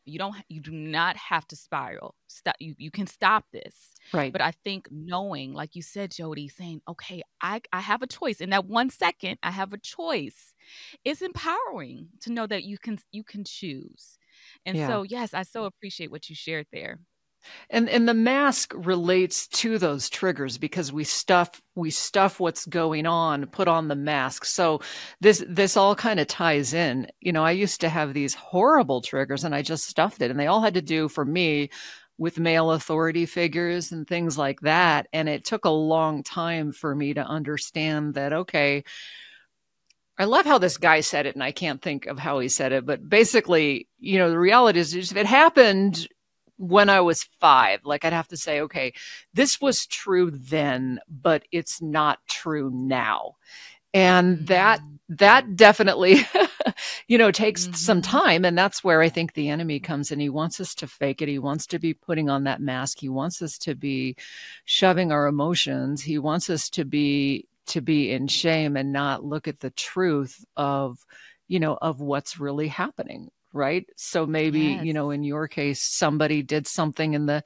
[0.10, 2.16] You don't you do not have to spiral.
[2.28, 3.94] Stop you you can stop this.
[4.14, 4.34] Right.
[4.34, 8.42] But I think knowing, like you said, Jody, saying, okay, I, I have a choice.
[8.42, 10.54] In that one second, I have a choice.
[11.06, 14.18] It's empowering to know that you can you can choose.
[14.66, 14.88] And Yeah.
[14.88, 17.00] so yes, I so appreciate what you shared there.
[17.70, 23.06] And and the mask relates to those triggers because we stuff we stuff what's going
[23.06, 24.46] on, put on the mask.
[24.46, 24.82] So
[25.22, 27.08] this this all kind of ties in.
[27.20, 30.40] You know, I used to have these horrible triggers and I just stuffed it and
[30.40, 31.70] they all had to do for me
[32.18, 36.94] with male authority figures and things like that and it took a long time for
[36.94, 38.84] me to understand that okay,
[40.18, 42.74] I love how this guy said it and I can't think of how he said
[42.74, 46.10] it, but basically, you know, the reality is, if it happened
[46.60, 48.94] when I was five, like I'd have to say, okay,
[49.34, 53.38] this was true then, but it's not true now.
[53.94, 55.00] And that Mhm.
[55.18, 56.22] that definitely
[57.08, 58.04] you know takes some Mhm.
[58.04, 60.20] time and that's where I think the enemy comes in.
[60.20, 61.30] He wants us to fake it.
[61.30, 63.00] He wants to be putting on that mask.
[63.00, 64.16] He wants us to be
[64.66, 66.04] shoving our emotions.
[66.04, 70.46] He wants us to be to be in shame and not look at the truth
[70.58, 71.00] of
[71.48, 73.86] you know of what's really happening right?
[73.96, 77.44] So maybe you know in your case somebody did something in the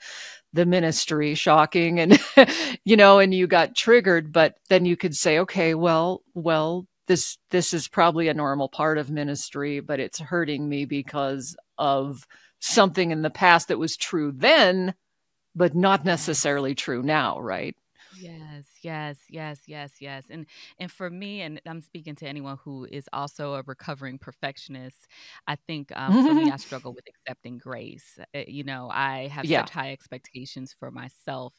[0.54, 2.20] the ministry shocking and
[2.86, 7.38] you know and you got triggered but then you could say okay well well this
[7.50, 12.26] this is probably a normal part of ministry but it's hurting me because of
[12.60, 14.94] something in the past that was true then
[15.56, 17.76] but not necessarily true now right
[18.16, 20.26] Yes, yes, yes, yes, yes.
[20.30, 20.46] And
[20.78, 25.08] and for me, and I'm speaking to anyone who is also a recovering perfectionist,
[25.48, 28.20] I think um, for me, I struggle with accepting grace.
[28.36, 31.54] Uh, You know, I have yeah such high expectations for myself.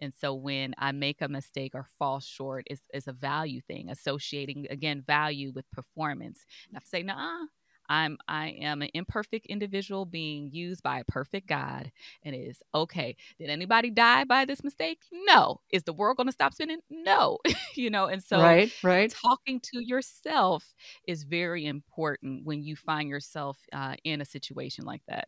[0.00, 3.88] And so when I make a mistake or fall short, it's, it's a value thing,
[3.90, 6.44] associating again value with performance.
[6.68, 7.46] And I say, nah,
[7.90, 11.90] I'm I am an imperfect individual being used by a perfect God.
[12.22, 13.16] And it is okay.
[13.36, 15.00] Did anybody die by this mistake?
[15.12, 15.60] No.
[15.70, 16.78] Is the world going to stop spinning?
[16.88, 17.38] No.
[17.74, 20.72] you know, and so right right talking to yourself
[21.06, 25.26] is very important when you find yourself uh, in a situation like that.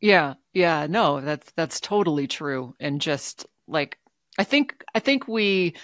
[0.00, 2.74] Yeah, yeah, no, that's that's totally true.
[2.78, 3.98] And just like
[4.38, 5.74] I think I think we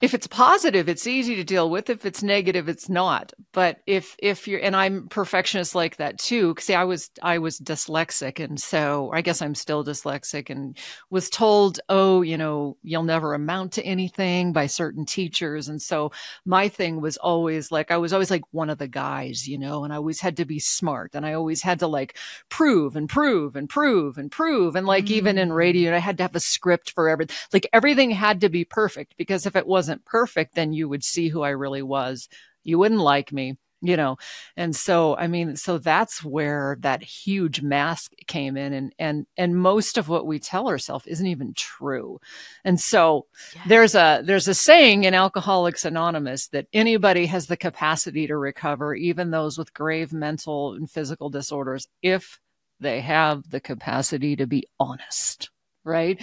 [0.00, 1.90] if it's positive, it's easy to deal with.
[1.90, 3.32] If it's negative, it's not.
[3.52, 7.58] But if if you're and I'm perfectionist like that too See, I was I was
[7.58, 10.76] dyslexic and so I guess I'm still dyslexic and
[11.10, 15.68] was told, "Oh, you know, you'll never amount to anything" by certain teachers.
[15.68, 16.12] And so
[16.44, 19.84] my thing was always like I was always like one of the guys, you know,
[19.84, 22.16] and I always had to be smart and I always had to like
[22.50, 26.16] prove and prove and prove and prove and like even in Mm, radio I had
[26.18, 29.66] to have a script for everything like everything had to be perfect because if it
[29.66, 32.28] wasn't perfect then you would see who I really was.
[32.64, 34.16] You wouldn't like me you know?
[34.56, 39.56] And so i mean so that's where that huge mask came in and and and
[39.56, 42.20] most of what we tell ourselves isn't even true.
[42.64, 43.26] And so
[43.66, 48.94] there's a there's a saying in alcoholics anonymous that anybody has the capacity to recover
[48.94, 52.40] even those with grave mental and physical disorders if
[52.80, 55.50] they have the capacity to be honest
[55.84, 56.20] right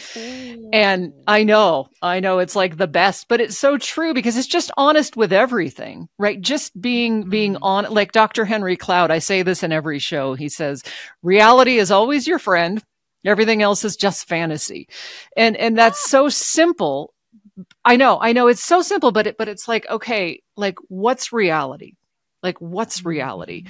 [0.72, 4.48] and I know, I know it's like the best, but it's so true because it's
[4.48, 6.40] just honest with everything, right?
[6.42, 8.46] Just being being Mm, on like Dr.
[8.46, 10.34] Henry Cloud, I say this in every show.
[10.36, 10.84] He says,
[11.24, 12.84] "Reality is always your friend.
[13.26, 14.88] Everything else is just fantasy."
[15.38, 17.14] And and that's ah, so simple.
[17.86, 21.32] I know, I know it's so simple, but it but it's like, okay, like what's
[21.34, 21.94] reality?
[22.44, 23.66] Like what's reality?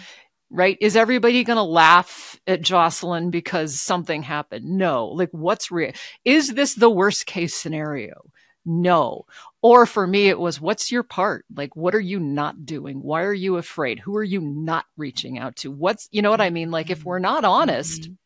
[0.56, 0.78] Right?
[0.80, 4.66] Is everybody going to laugh at Jocelyn because something happened?
[4.66, 5.08] No.
[5.08, 5.92] Like, what's real?
[6.24, 8.24] Is this the worst case scenario?
[8.66, 9.26] No.
[9.62, 11.46] Or for me, it was, what's your part?
[11.54, 13.02] Like, what are you not doing?
[13.02, 14.00] Why are you afraid?
[14.00, 15.72] Who are you not reaching out to?
[15.72, 16.72] What's, you know what I mean?
[16.72, 18.18] Like, if we're not honest, mhm.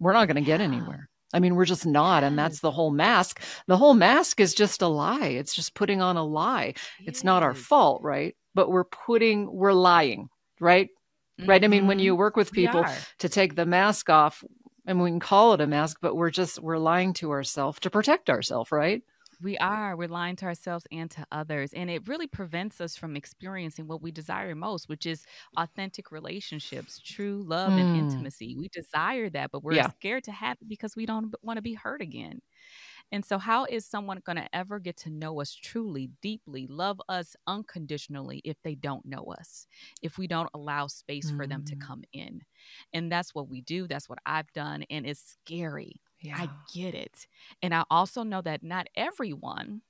[0.00, 1.08] we're not going to get anywhere.
[1.32, 2.24] I mean, we're just not.
[2.24, 3.40] And that's the whole mask.
[3.66, 5.28] The whole mask is just a lie.
[5.28, 6.74] It's just putting on a lie.
[7.00, 8.36] It's not our fault, right?
[8.54, 10.28] But we're putting, we're lying,
[10.60, 10.90] right?
[11.44, 11.64] Right.
[11.64, 12.16] I mean, when you Mhm.
[12.16, 12.86] work with people
[13.18, 14.44] to take the mask off,
[14.86, 17.90] and we can call it a mask, but we're just we're lying to ourselves to
[17.90, 19.02] protect ourselves, right?
[19.40, 19.96] We are.
[19.96, 21.72] We're lying to ourselves and to others.
[21.72, 25.24] And it really prevents us from experiencing what we desire most, which is
[25.56, 27.78] authentic relationships, true love mm.
[27.78, 28.54] and intimacy.
[28.56, 29.90] We desire that, but we're yeah.
[29.98, 32.40] scared to have it because we don't want to be hurt again.
[33.12, 37.00] And so, how is someone going to ever get to know us truly, deeply, love
[37.08, 39.66] us unconditionally if they don't know us,
[40.00, 41.36] if we don't allow space mm.
[41.36, 41.80] for them to mm.
[41.80, 42.40] come in?
[42.94, 43.86] And that's what we do.
[43.86, 44.84] That's what I've done.
[44.90, 46.00] And it's scary.
[46.22, 46.36] Yeah.
[46.38, 47.26] I get it.
[47.62, 49.82] And I also know that not everyone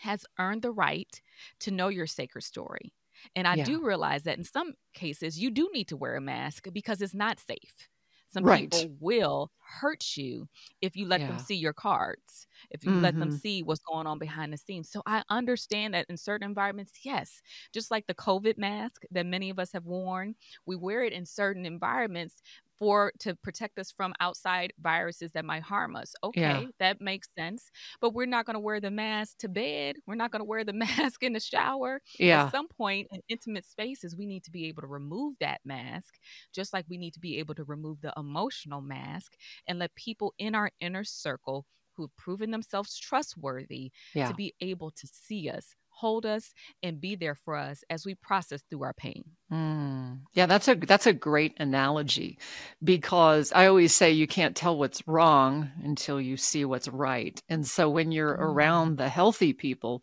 [0.00, 1.20] has earned the right
[1.60, 2.92] to know your sacred story.
[3.34, 3.64] And I yeah.
[3.64, 7.14] do realize that in some cases, you do need to wear a mask because it's
[7.14, 7.88] not safe.
[8.32, 8.70] Some right.
[8.70, 10.48] people will hurt you
[10.80, 11.28] if you let yeah.
[11.28, 13.02] them see your cards, if you mm-hmm.
[13.02, 13.38] let them mm-hmm.
[13.38, 14.90] see what's going on behind the scenes.
[14.90, 19.50] So I understand that in certain environments, yes, just like the COVID mask that many
[19.50, 20.34] of us have worn,
[20.66, 22.42] we wear it in certain environments
[22.80, 26.14] for to protect us from outside viruses that might harm us.
[26.24, 26.64] Okay, yeah.
[26.80, 27.70] that makes sense.
[28.00, 29.96] But we're not going to wear the mask to bed.
[30.06, 32.00] We're not going to wear the mask in the shower.
[32.18, 32.46] Yeah.
[32.46, 36.14] At some point in intimate spaces, we need to be able to remove that mask,
[36.52, 39.34] just like we need to be able to remove the emotional mask
[39.68, 41.66] and let people in our inner circle
[41.96, 44.26] who've proven themselves trustworthy yeah.
[44.26, 48.14] to be able to see us hold us and be there for us as we
[48.14, 49.24] process through our pain.
[49.52, 50.20] Mm.
[50.32, 52.38] Yeah, that's a that's a great analogy
[52.82, 57.40] because I always say you can't tell what's wrong until you see what's right.
[57.48, 58.40] And so when you're mm.
[58.40, 60.02] around the healthy people,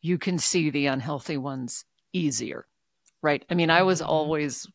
[0.00, 2.66] you can see the unhealthy ones easier.
[3.22, 3.44] Right?
[3.50, 4.10] I mean, I was mm-hmm.
[4.10, 4.66] always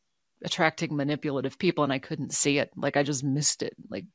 [0.44, 2.72] attracting manipulative people and I couldn't see it.
[2.76, 3.76] Like I just missed it.
[3.90, 4.06] Like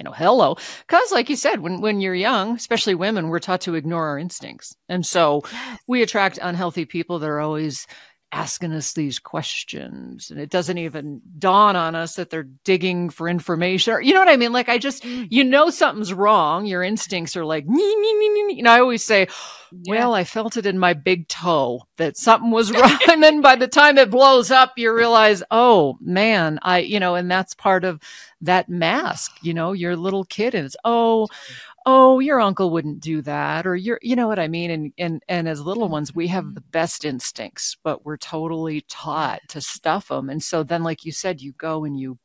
[0.00, 0.56] you know, hello.
[0.86, 4.18] Because, like you said, when, when you're young, especially women, we're taught to ignore our
[4.18, 4.74] instincts.
[4.88, 5.78] And so yes.
[5.86, 7.86] we attract unhealthy people that are always
[8.32, 13.28] asking us these questions and it doesn't even dawn on us that they're digging for
[13.28, 15.26] information or you know what i mean like i just mm.
[15.30, 18.58] you know something's wrong your instincts are like nee, nee, nee, nee.
[18.60, 19.26] and i always say
[19.88, 23.56] well i felt it in my big toe that something was wrong and then by
[23.56, 27.82] the time it blows up you realize oh man i you know and that's part
[27.82, 28.00] of
[28.40, 31.26] that mask you know your little kid is oh
[31.86, 35.22] oh your uncle wouldn't do that or you're you know what i mean and and
[35.28, 40.08] and as little ones we have the best instincts but we're totally taught to stuff
[40.08, 42.18] them and so then like you said you go and you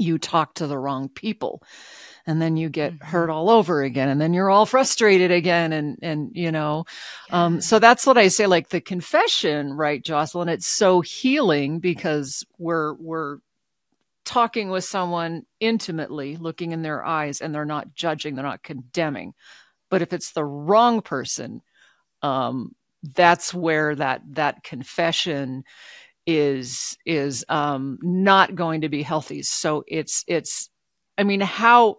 [0.00, 1.62] you talk to the wrong people
[2.26, 3.04] and then you get mm-hmm.
[3.04, 6.84] hurt all over again and then you're all frustrated again and and you know
[7.28, 7.44] yeah.
[7.44, 12.44] um so that's what i say like the confession right jocelyn it's so healing because
[12.58, 13.38] we're we're
[14.24, 19.34] talking with someone intimately, looking in their eyes, and they're not judging, they're not condemning.
[19.88, 21.62] But if it's the wrong person,
[22.22, 25.64] um, that's where that that confession
[26.26, 29.42] is is um, not going to be healthy.
[29.42, 30.70] So it's it's,
[31.18, 31.98] I mean, how.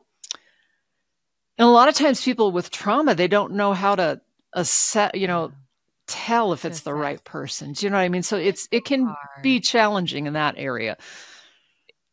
[1.57, 4.21] And a lot of times, people with trauma, they don't know how to
[4.53, 5.51] assess, you know,
[6.07, 7.73] tell if it's the right person.
[7.73, 8.23] Do you know what I mean?
[8.23, 10.97] So it's it can be challenging in that area.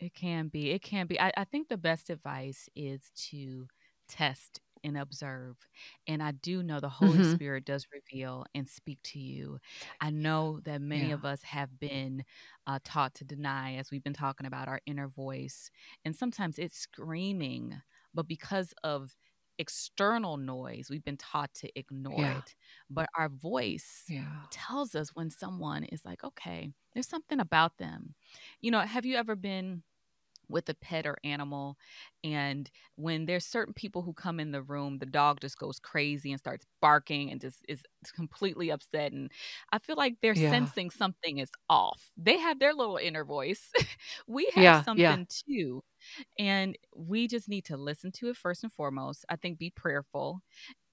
[0.01, 0.71] It can be.
[0.71, 1.21] It can be.
[1.21, 3.67] I, I think the best advice is to
[4.09, 5.57] test and observe.
[6.07, 7.35] And I do know the Holy mm-hmm.
[7.35, 9.59] Spirit does reveal and speak to you.
[10.01, 11.15] I know that many yeah.
[11.15, 12.25] of us have been
[12.67, 15.71] uh, taught to deny, as we've been talking about our inner voice.
[16.05, 17.81] And sometimes it's screaming,
[18.15, 19.17] but because of
[19.59, 22.39] external noise, we've been taught to ignore yeah.
[22.39, 22.55] it.
[22.89, 24.43] But our voice yeah.
[24.51, 28.15] tells us when someone is like, okay, there's something about them.
[28.61, 29.83] You know, have you ever been
[30.49, 31.77] with a pet or animal
[32.25, 36.31] and when there's certain people who come in the room the dog just goes crazy
[36.31, 37.83] and starts barking and just is
[38.15, 39.31] completely upset and
[39.73, 40.51] i feel like they're yeah.
[40.51, 43.71] sensing something is off they have their little inner voice
[44.27, 45.25] we have yeah, something yeah.
[45.29, 45.83] too
[46.39, 50.41] and we just need to listen to it first and foremost i think be prayerful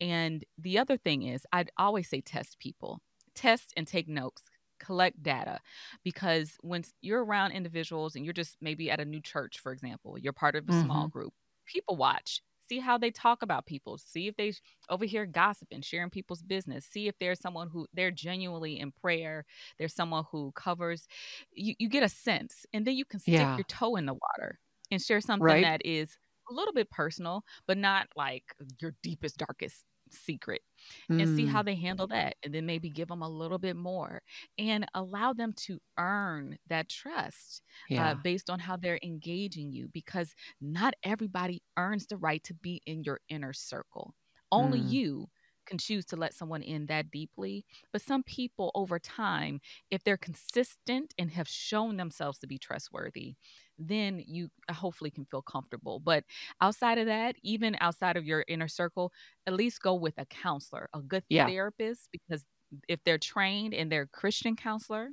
[0.02, 3.00] and the other thing is i'd always say test people
[3.36, 4.44] test and take notes
[4.86, 5.60] collect data
[6.04, 10.18] because when you're around individuals and you're just maybe at a new church for example
[10.18, 10.84] you're part of a mm-hmm.
[10.84, 11.34] small group
[11.66, 14.54] people watch see how they talk about people see if they
[14.90, 19.46] over here gossiping sharing people's business see if there's someone who they're genuinely in prayer
[19.80, 21.08] there's someone who covers
[21.52, 23.56] you, you get a sense and then you can stick yeah.
[23.56, 24.60] your toe in the water
[24.92, 25.64] and share something right?
[25.64, 26.18] that is
[26.50, 28.44] a little bit personal but not like
[28.80, 29.84] your deepest darkest
[30.16, 30.62] secret
[31.10, 31.36] and mm.
[31.36, 31.66] see how mm.
[31.66, 34.22] they handle that and then maybe give them a little bit more
[34.58, 38.12] and allow them to earn that trust uh, yeah.
[38.12, 42.82] uh, based on how they're engaging you because not everybody earns the right to be
[42.86, 44.14] in your inner circle
[44.52, 44.90] only mm.
[44.90, 45.30] you
[45.66, 47.66] can choose to let someone in that deeply.
[47.92, 49.60] But some people over time,
[49.92, 53.36] if they're consistent and have shown themselves to be trustworthy,
[53.78, 56.00] then you uh, hopefully can feel comfortable.
[56.00, 56.24] But
[56.62, 59.12] outside of that, even outside of your inner circle,
[59.48, 61.48] at least go with a counselor, a good yeah.
[61.48, 62.46] therapist, because
[62.88, 65.10] if they're trained and they're Christian counselor,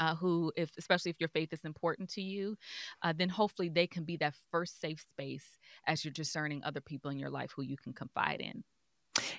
[0.00, 2.56] uh, who, if especially if your faith is important to you,
[3.02, 7.10] uh, then hopefully they can be that first safe space as you're discerning other people
[7.10, 8.64] in your life who you can confide in.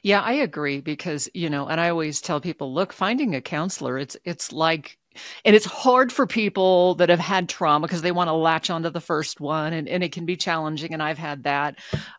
[0.06, 3.98] Yeah, I agree because, you know, and I always tell people, look, finding a counselor,
[3.98, 5.00] it's it's like
[5.44, 8.92] and it's hard for people that have had trauma because they want to latch onto
[8.92, 11.78] the first one and, and it can be challenging and I've had that.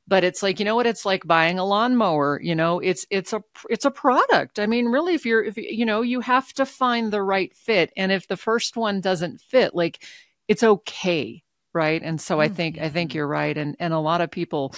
[0.09, 3.32] But it's like, you know what, it's like buying a lawnmower, you know, it's it's
[3.32, 4.59] a it's a product.
[4.59, 7.93] I mean, really if you're if you know, you have to find the right fit.
[7.97, 10.03] And if the first one doesn't fit, like
[10.49, 11.45] it's okay
[11.77, 13.18] right and so i think i think mm-hmm.
[13.18, 14.74] you're right and and a lot of people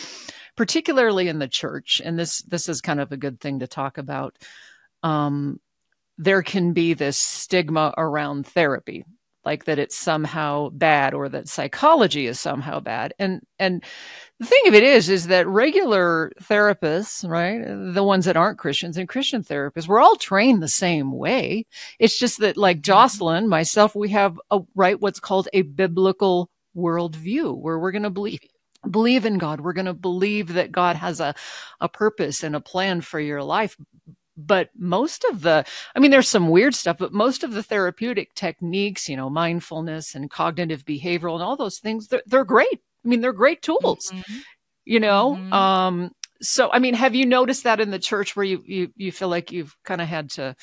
[0.57, 3.97] particularly in the church and this this is kind of a good thing to talk
[3.97, 4.37] about
[5.03, 5.59] um
[6.19, 9.05] there can be this stigma around therapy
[9.45, 13.83] like that it's somehow bad or that psychology is somehow bad and and
[14.41, 18.99] the thing of it is is that regular therapists right the ones that aren't christians
[18.99, 21.65] and christian therapists we're all trained the same way
[21.99, 22.93] it's just that like mm-hmm.
[22.93, 28.11] jocelyn myself we have a right what's called a biblical worldview where we're going to
[28.11, 28.41] believe
[28.89, 29.61] believe in God.
[29.61, 31.35] We're going to believe that God has a,
[31.81, 33.77] a purpose and a plan for your life.
[34.37, 35.65] But most of the,
[35.97, 40.15] I mean, there's some weird stuff, but most of the therapeutic techniques, you know, mindfulness
[40.15, 42.81] and cognitive behavioral and all those things, they're, they're great.
[43.05, 44.39] I mean, they're great tools, mm-hmm.
[44.85, 45.37] you know?
[45.37, 45.53] Mm-hmm.
[45.53, 49.11] Um, so, I mean, have you noticed that in the church where you, you, you
[49.11, 50.55] feel like you've kind of had to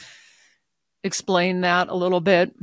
[1.04, 2.56] explain that a little bit?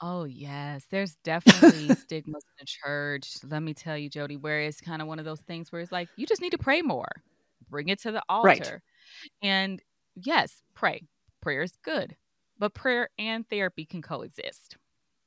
[0.00, 0.86] Oh, yes.
[0.90, 3.36] There's definitely stigmas in the church.
[3.48, 5.92] Let me tell you, Jodie, where it's kind of one of those things where it's
[5.92, 7.08] like, you just need to pray more,
[7.68, 8.48] bring it to the altar.
[8.48, 8.80] Right.
[9.42, 9.82] And
[10.14, 11.02] yes, pray.
[11.42, 12.16] Prayer is good,
[12.58, 14.76] but prayer and therapy can coexist.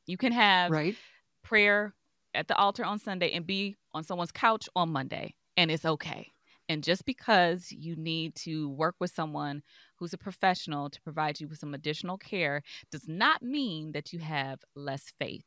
[0.05, 0.95] You can have right.
[1.43, 1.93] prayer
[2.33, 6.31] at the altar on Sunday and be on someone's couch on Monday, and it's okay.
[6.69, 9.63] And just because you need to work with someone
[9.95, 14.19] who's a professional to provide you with some additional care does not mean that you
[14.19, 15.45] have less faith.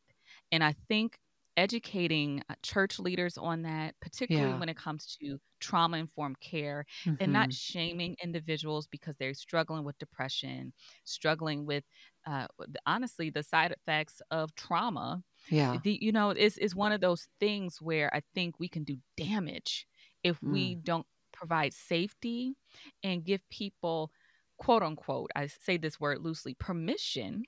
[0.51, 1.19] And I think
[1.57, 4.59] educating uh, church leaders on that, particularly yeah.
[4.59, 7.23] when it comes to trauma informed care mm-hmm.
[7.23, 7.79] and not mm-hmm.
[7.79, 10.73] shaming individuals because they're struggling with depression,
[11.05, 11.85] struggling with
[12.27, 12.47] uh,
[12.85, 15.23] honestly the side effects of trauma.
[15.49, 15.79] Yeah.
[15.83, 18.99] The, you know, it's, it's one of those things where I think we can do
[19.17, 19.87] damage
[20.23, 20.53] if mm.
[20.53, 22.55] we don't provide safety
[23.03, 24.11] and give people
[24.59, 27.45] quote unquote, I say this word loosely, permission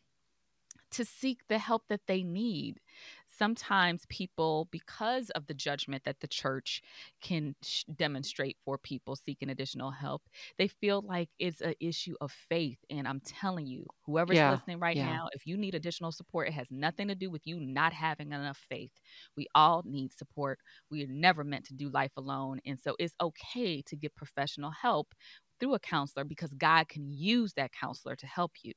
[0.90, 2.80] to seek the help that they need.
[3.38, 6.82] Sometimes people, because of the judgment that the church
[7.20, 10.22] can sh- demonstrate for people seeking additional help,
[10.58, 12.78] they feel like it's an issue of faith.
[12.90, 15.06] And I'm telling you, whoever's yeah, listening right yeah.
[15.06, 18.32] now, if you need additional support, it has nothing to do with you not having
[18.32, 18.90] enough faith.
[19.36, 20.58] We all need support.
[20.90, 22.60] We are never meant to do life alone.
[22.66, 25.14] And so it's okay to get professional help
[25.58, 28.72] through a counselor because God can use that counselor to help you.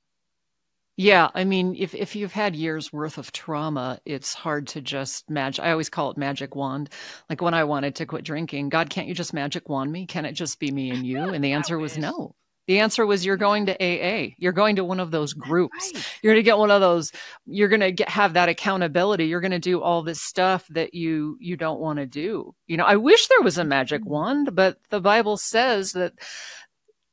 [0.98, 5.30] Yeah, I mean, if if you've had years worth of trauma, it's hard to just
[5.30, 5.64] magic.
[5.64, 6.90] I always call it magic wand.
[7.30, 10.06] Like when I wanted to quit drinking, God, can't you just magic wand me?
[10.06, 11.18] Can it just be me and you?
[11.18, 12.36] And the answer was no.
[12.68, 14.34] The answer was you're going to AA.
[14.38, 15.92] You're going to one of those groups.
[15.94, 16.06] Right.
[16.22, 17.12] You're going to get one of those.
[17.46, 19.26] You're going to get have that accountability.
[19.26, 22.54] You're going to do all this stuff that you you don't want to do.
[22.68, 24.12] You know, I wish there was a magic mm-hmm.
[24.12, 26.14] wand, but the Bible says that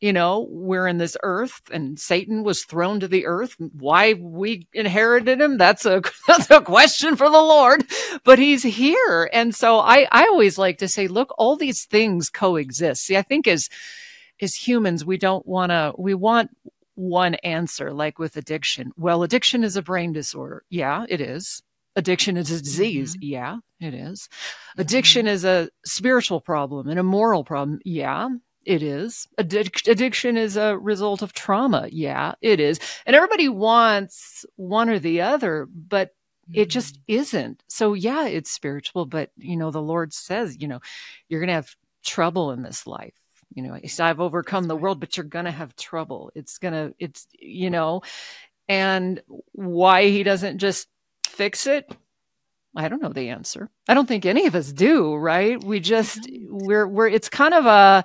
[0.01, 3.57] you know, we're in this earth and Satan was thrown to the earth.
[3.59, 7.84] Why we inherited him, that's a that's a question for the Lord.
[8.24, 9.28] But he's here.
[9.32, 13.05] And so I, I always like to say, look, all these things coexist.
[13.05, 13.68] See, I think as
[14.40, 16.51] as humans, we don't wanna we want
[16.94, 18.92] one answer, like with addiction.
[18.96, 20.64] Well, addiction is a brain disorder.
[20.70, 21.62] Yeah, it is.
[21.96, 23.16] Addiction is a disease.
[23.16, 23.32] Mm-hmm.
[23.32, 24.28] Yeah, it is.
[24.76, 25.34] Addiction mm-hmm.
[25.34, 27.80] is a spiritual problem and a moral problem.
[27.84, 28.28] Yeah,
[28.68, 29.26] it is.
[29.38, 31.88] Addic- addiction is a result of trauma.
[31.90, 32.78] Yeah, it is.
[33.06, 36.60] And everybody wants one or the other, but mm-hmm.
[36.60, 37.20] it just mm-hmm.
[37.20, 37.64] isn't.
[37.66, 40.80] So, yeah, it's spiritual, but, you know, the Lord says, you know,
[41.30, 43.14] you're going to have trouble in this life.
[43.54, 44.82] You know, I've overcome That's the right.
[44.82, 46.30] world, but you're going to have trouble.
[46.34, 48.02] It's going to, it's, you know,
[48.68, 50.88] and why he doesn't just
[51.24, 51.90] fix it
[52.76, 53.70] I don't know the answer.
[53.88, 55.62] I don't think any of us do, right?
[55.62, 58.04] We just we're we're it's kind of a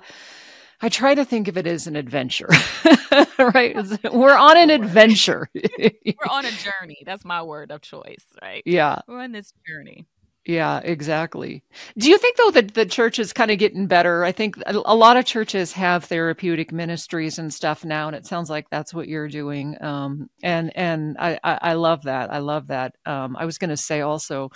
[0.84, 2.50] I try to think of it as an adventure,
[3.38, 3.74] right?
[4.12, 5.48] We're on an adventure.
[5.54, 6.98] We're on a journey.
[7.06, 8.62] That's my word of choice, right?
[8.66, 8.98] Yeah.
[9.08, 10.04] We're on this journey.
[10.44, 11.62] Yeah, exactly.
[11.96, 14.24] Do you think though that the church is kind of getting better?
[14.24, 18.50] I think a lot of churches have therapeutic ministries and stuff now, and it sounds
[18.50, 19.82] like that's what you're doing.
[19.82, 22.30] Um, and and I, I I love that.
[22.30, 22.94] I love that.
[23.06, 24.50] Um, I was going to say also,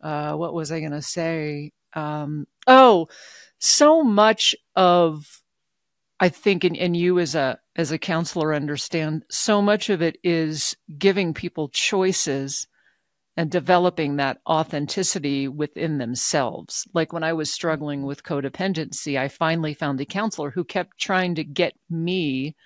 [0.00, 1.72] uh, what was I going to say?
[1.92, 3.08] Um, oh,
[3.58, 5.42] so much of
[6.18, 10.18] I think, and, and you as a as a counselor understand, so much of it
[10.24, 12.66] is giving people choices
[13.36, 16.88] and developing that authenticity within themselves.
[16.94, 18.08] Like when I was struggling mm-hmm.
[18.08, 22.56] with codependency, I finally found a counselor who kept trying to get me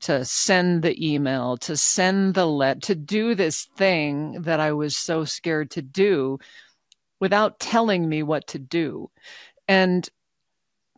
[0.00, 4.96] to send the email, to send the let, to do this thing that I was
[4.96, 6.38] so scared to do
[7.18, 9.10] without telling me what to do.
[9.66, 10.08] And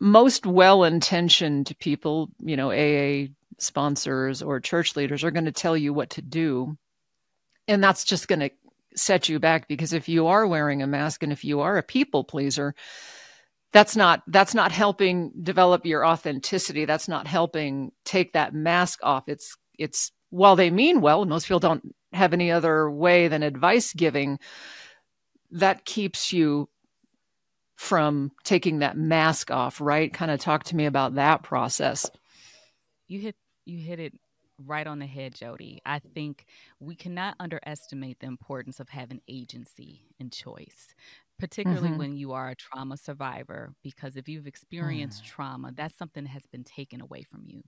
[0.01, 3.28] most well intentioned people, you know, AA
[3.59, 6.76] sponsors or church leaders are going to tell you what to do.
[7.68, 8.51] And that's just going to
[8.96, 11.82] set you back because if you are wearing a mask and if you are a
[11.82, 12.74] people pleaser
[13.72, 19.28] that's not that's not helping develop your authenticity that's not helping take that mask off
[19.28, 23.92] it's it's while they mean well most people don't have any other way than advice
[23.92, 24.38] giving
[25.53, 26.68] that keeps you
[27.81, 32.11] from taking that mask off right kind of talk to me about that process
[33.09, 34.12] you hit you hit it
[34.66, 35.78] right on the head, Jodie.
[35.87, 36.45] I think
[36.78, 40.95] we cannot underestimate the importance of having agency and choice,
[41.39, 41.99] particularly mm-hmm.
[41.99, 45.28] when you are a trauma survivor, because if you've experienced mm.
[45.28, 47.62] trauma, that's something that has been taken away from you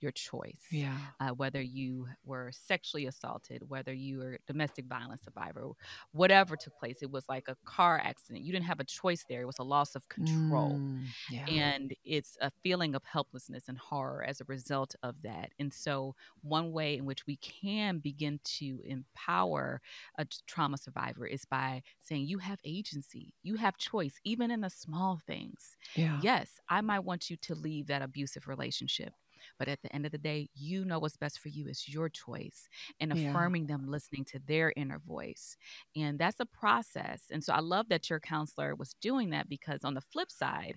[0.00, 0.62] your choice.
[0.70, 0.96] Yeah.
[1.20, 5.70] Uh, whether you were sexually assaulted, whether you were domestic violence survivor,
[6.12, 8.44] whatever took place, it was like a car accident.
[8.44, 9.42] You didn't have a choice there.
[9.42, 10.80] It was a loss of control.
[10.80, 11.46] Mm, yeah.
[11.46, 15.52] And it's a feeling of helplessness and horror as a result of that.
[15.58, 19.80] And so, one way in which we can begin to empower
[20.18, 24.70] a trauma survivor is by saying, You have agency, you have choice, even in the
[24.70, 25.76] small things.
[25.94, 26.20] Yeah.
[26.22, 29.14] Yes, I might want you to leave that abusive relationship
[29.58, 31.66] but at the end of the day, you know what's best for you.
[31.68, 32.68] It's your choice
[33.00, 33.76] and affirming yeah.
[33.76, 35.56] them, listening to their inner voice.
[35.96, 37.24] And that's a process.
[37.30, 40.76] And so I love that your counselor was doing that because on the flip side,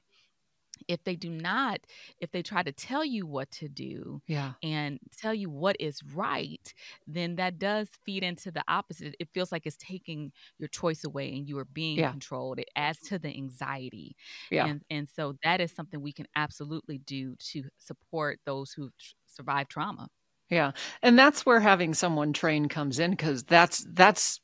[0.88, 1.80] if they do not
[2.20, 4.54] if they try to tell you what to do yeah.
[4.64, 6.74] and tell you what is right
[7.08, 11.30] then that does feed into the opposite it feels like it's taking your choice away
[11.34, 12.12] and you are being yeah.
[12.12, 14.16] controlled it adds to the anxiety
[14.50, 14.66] yeah.
[14.66, 18.90] and and so that is something we can absolutely do to support those who
[19.28, 20.10] survive trauma
[20.50, 20.72] yeah
[21.02, 24.41] and that's where having someone trained comes in because that's that's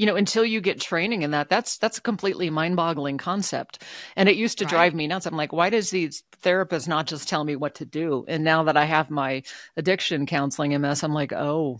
[0.00, 3.82] you know until you get training in that that's that's a completely mind-boggling concept
[4.16, 4.70] and it used to right.
[4.70, 7.84] drive me nuts i'm like why does these therapists not just tell me what to
[7.84, 9.42] do and now that i have my
[9.76, 11.78] addiction counseling ms i'm like oh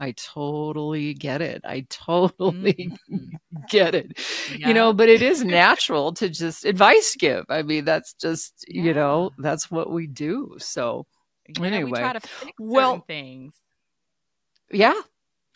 [0.00, 1.62] I totally get it.
[1.64, 3.34] I totally mm-hmm.
[3.68, 4.16] get it.
[4.56, 4.68] Yeah.
[4.68, 7.44] You know, but it is natural to just advice give.
[7.48, 8.82] I mean, that's just, yeah.
[8.84, 10.54] you know, that's what we do.
[10.58, 11.04] So,
[11.48, 13.54] yeah, anyway, we try to fix well, things.
[14.70, 14.94] Yeah,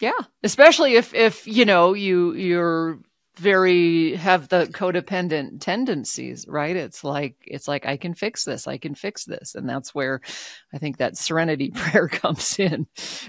[0.02, 2.98] yeah, especially if if you know you you're
[3.36, 6.74] very have the codependent tendencies, right?
[6.74, 10.20] It's like it's like I can fix this, I can fix this, and that's where
[10.74, 12.88] I think that serenity prayer comes in.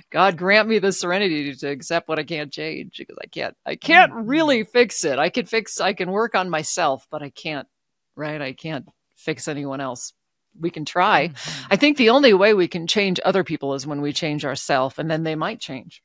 [0.10, 3.76] God grant me the serenity to accept what I can't change because I can't I
[3.76, 4.28] can't mm-hmm.
[4.28, 5.20] really fix it.
[5.20, 7.68] I can fix I can work on myself, but I can't,
[8.16, 8.42] right?
[8.42, 10.12] I can't fix anyone else
[10.60, 11.28] we can try.
[11.28, 11.68] Mm-hmm.
[11.70, 14.98] I think the only way we can change other people is when we change ourselves,
[14.98, 16.02] and then they might change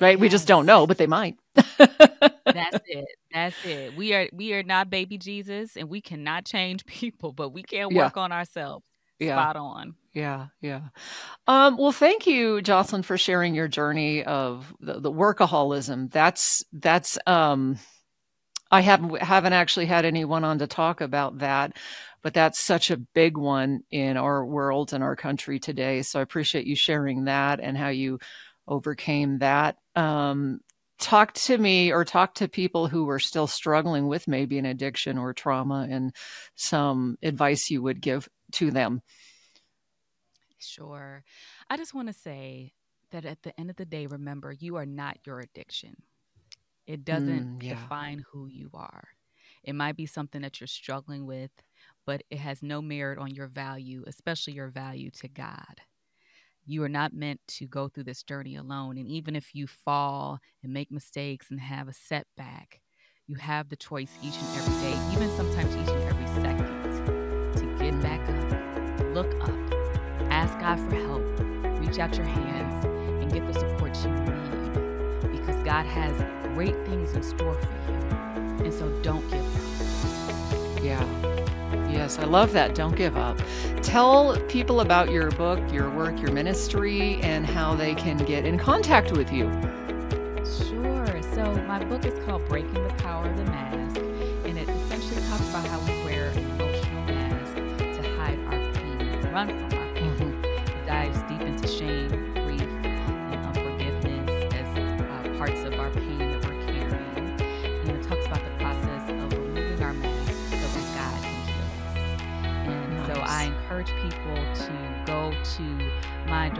[0.00, 0.16] right?
[0.16, 0.20] Yes.
[0.20, 1.36] We just don't know, but they might.
[1.54, 3.06] That's it.
[3.32, 3.96] That's it.
[3.96, 7.94] We are we are not baby Jesus, and we cannot change people, but we can
[7.94, 8.22] work yeah.
[8.22, 8.84] on ourselves.
[9.18, 9.34] Yeah.
[9.34, 9.94] Spot on.
[10.12, 10.80] Yeah, yeah.
[11.46, 16.10] Um, well, thank you, Jocelyn, for sharing your journey of the, the workaholism.
[16.10, 17.18] That's that's.
[17.26, 17.78] Um,
[18.70, 21.76] I haven't haven't actually had anyone on to talk about that,
[22.22, 26.02] but that's such a big one in our world and our country today.
[26.02, 28.18] So I appreciate you sharing that and how you
[28.68, 29.76] overcame that.
[29.96, 30.60] Um,
[30.98, 35.16] talk to me or talk to people who are still struggling with maybe an addiction
[35.16, 36.14] or trauma and
[36.54, 39.00] some advice you would give to them.
[40.58, 41.24] Sure.
[41.70, 42.72] I just want to say
[43.10, 45.96] that at the end of the day, remember, you are not your addiction.
[46.86, 47.74] It doesn't mm, yeah.
[47.74, 49.08] define who you are.
[49.62, 51.50] It might be something that you're struggling with,
[52.06, 55.82] but it has no merit on your value, especially your value to God
[56.68, 58.98] you are not meant to go through this journey alone.
[58.98, 62.80] And even if you fall and make mistakes and have a setback,
[63.26, 67.82] you have the choice each and every day, even sometimes each and every second, to
[67.82, 73.46] get back up, look up, ask God for help, reach out your hands, and get
[73.46, 76.14] the support you need because God has
[76.54, 78.64] great things in store for you.
[78.66, 80.84] And so don't give up.
[80.84, 81.37] Yeah.
[81.88, 82.74] Yes, I love that.
[82.74, 83.40] Don't give up.
[83.82, 88.58] Tell people about your book, your work, your ministry, and how they can get in
[88.58, 89.50] contact with you.
[90.44, 91.22] Sure.
[91.34, 93.96] So, my book is called Breaking the Power of the Mask,
[94.44, 97.54] and it essentially talks about how we wear emotional masks
[97.96, 99.67] to hide our pain, run from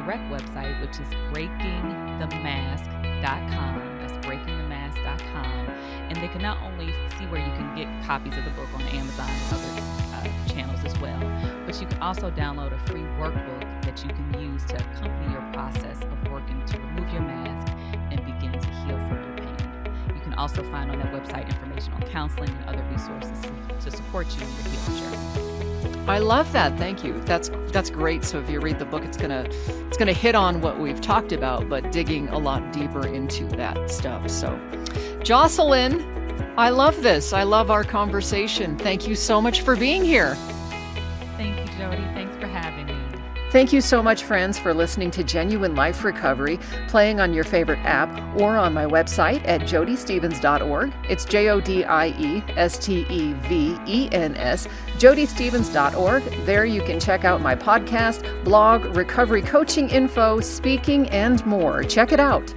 [0.09, 5.69] direct website, which is breakingthemask.com That's breakingthemask.com.
[6.09, 8.81] And they can not only see where you can get copies of the book on
[8.85, 9.69] Amazon and other
[10.15, 11.21] uh, channels as well,
[11.67, 15.43] but you can also download a free workbook that you can use to accompany your
[15.53, 17.71] process of working to remove your mask
[18.11, 19.57] and begin to heal from your pain.
[20.15, 23.43] You can also find on that website information on counseling and other resources
[23.81, 25.48] to support you in your healing journey.
[26.09, 26.79] I love that.
[26.79, 27.21] Thank you.
[27.21, 28.25] That's that's great.
[28.25, 31.33] So if you read the book, it's gonna it's gonna hit on what we've talked
[31.33, 34.31] about, but digging a lot deeper into that stuff.
[34.31, 34.59] So,
[35.23, 36.01] Jocelyn,
[36.57, 37.35] I love this.
[37.35, 38.79] I love our conversation.
[38.79, 40.35] Thank you so much for being here.
[43.51, 47.79] Thank you so much, friends, for listening to Genuine Life Recovery, playing on your favorite
[47.79, 50.93] app or on my website at jodiestevens.org.
[51.09, 54.69] It's J O D I E S T E V E N S,
[54.99, 56.25] jodiestevens.org.
[56.45, 61.83] There you can check out my podcast, blog, recovery coaching info, speaking, and more.
[61.85, 62.53] Check it out.